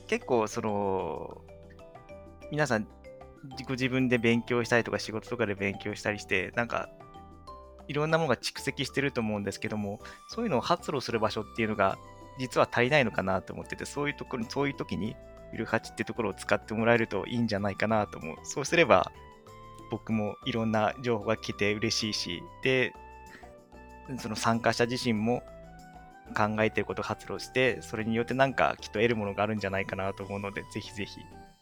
[0.07, 1.41] 結構その、
[2.51, 2.87] 皆さん、
[3.67, 6.89] ご自分で勉強したりとか仕事とかで勉強したりして、なんか、
[7.87, 11.99] いろんなものが蓄積してると思うんですけども、そういうのを発露する場所っていうのが、
[12.39, 15.15] 実は足りないのかなと思ってて、そういうところに、そういう時に、
[15.51, 18.37] ゆるはちってところを使ってもらえるといいんじゃないかなと思う。
[18.41, 19.11] そうすれば、
[19.91, 22.93] 僕もいろんな情報が来て嬉しいし、で、
[24.17, 25.43] その参加者自身も
[26.35, 31.19] 考えてることを発露して、それによってなんかきっと得るものがあるんじゃないかなと思うので、ぜひぜひ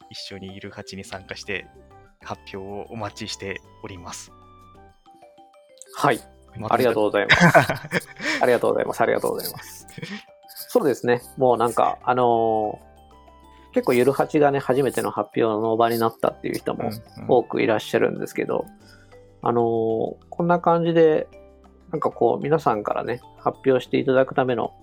[0.09, 1.67] 一緒にいる8に参加して
[2.21, 4.31] 発表をお待ちしております。
[5.95, 6.19] はい。
[6.69, 8.07] ありがとうございます。
[8.41, 9.01] ありがとうございます。
[9.01, 9.87] ありがとうございます。
[10.69, 11.21] そうですね。
[11.37, 12.87] もうなんか、あのー
[13.73, 16.89] 結構ゆるはちがね、初めての発表の場になったっていう人も
[17.27, 18.65] 多くいらっしゃるんですけど、
[19.43, 19.63] あのー
[20.29, 21.27] こんな感じで、
[21.91, 24.73] なんかこう、皆さんからね、発表していただくための、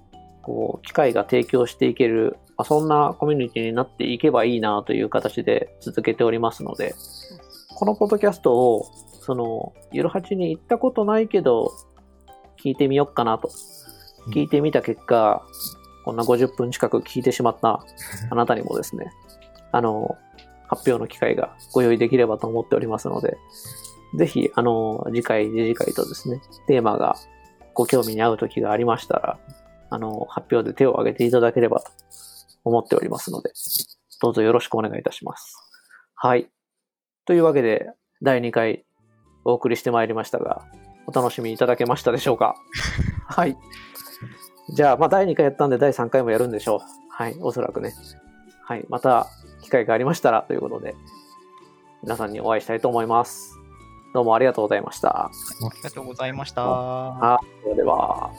[0.42, 6.94] こう、機会が提供していける、まあ、そんなコミュニティになっていけばいいなという形で続けておりますので、
[7.76, 8.86] このポッドキャストを、
[9.20, 11.72] その、ゆるはちに行ったことないけど、
[12.62, 13.50] 聞いてみよっかなと。
[14.32, 15.46] 聞いてみた結果、
[16.04, 17.84] こんな50分近く聞いてしまった
[18.30, 19.12] あなたにもですね、
[19.72, 20.16] あの、
[20.68, 23.36] 発表の機会がご用意できればと思っておりますので、
[24.16, 27.16] ぜひ、あの、次回、次次回とですね、テーマが
[27.74, 29.38] ご興味に合う時がありましたら、
[29.90, 31.90] あの、発表で手を挙げていただければと
[32.64, 33.52] 思っておりますので、
[34.22, 35.56] どうぞよろしくお願いいたします。
[36.14, 36.48] はい。
[37.26, 37.90] というわけで、
[38.22, 38.84] 第2回
[39.44, 40.62] お送りしてまいりましたが、
[41.06, 42.54] お楽しみいただけましたでしょうか？
[43.28, 43.56] はい。
[44.70, 46.78] じゃあ、まあ、第2回やったんで、第3回もやるんでしょう。
[47.10, 47.92] はい、おそらくね。
[48.66, 49.26] はい、また
[49.62, 50.94] 機会がありましたらということで、
[52.02, 53.53] 皆さんにお会いしたいと思います。
[54.14, 55.26] どうもありがとうございました。
[55.26, 55.30] あ
[55.74, 56.62] りがとうございました。
[56.62, 57.40] は
[57.72, 58.30] い、では。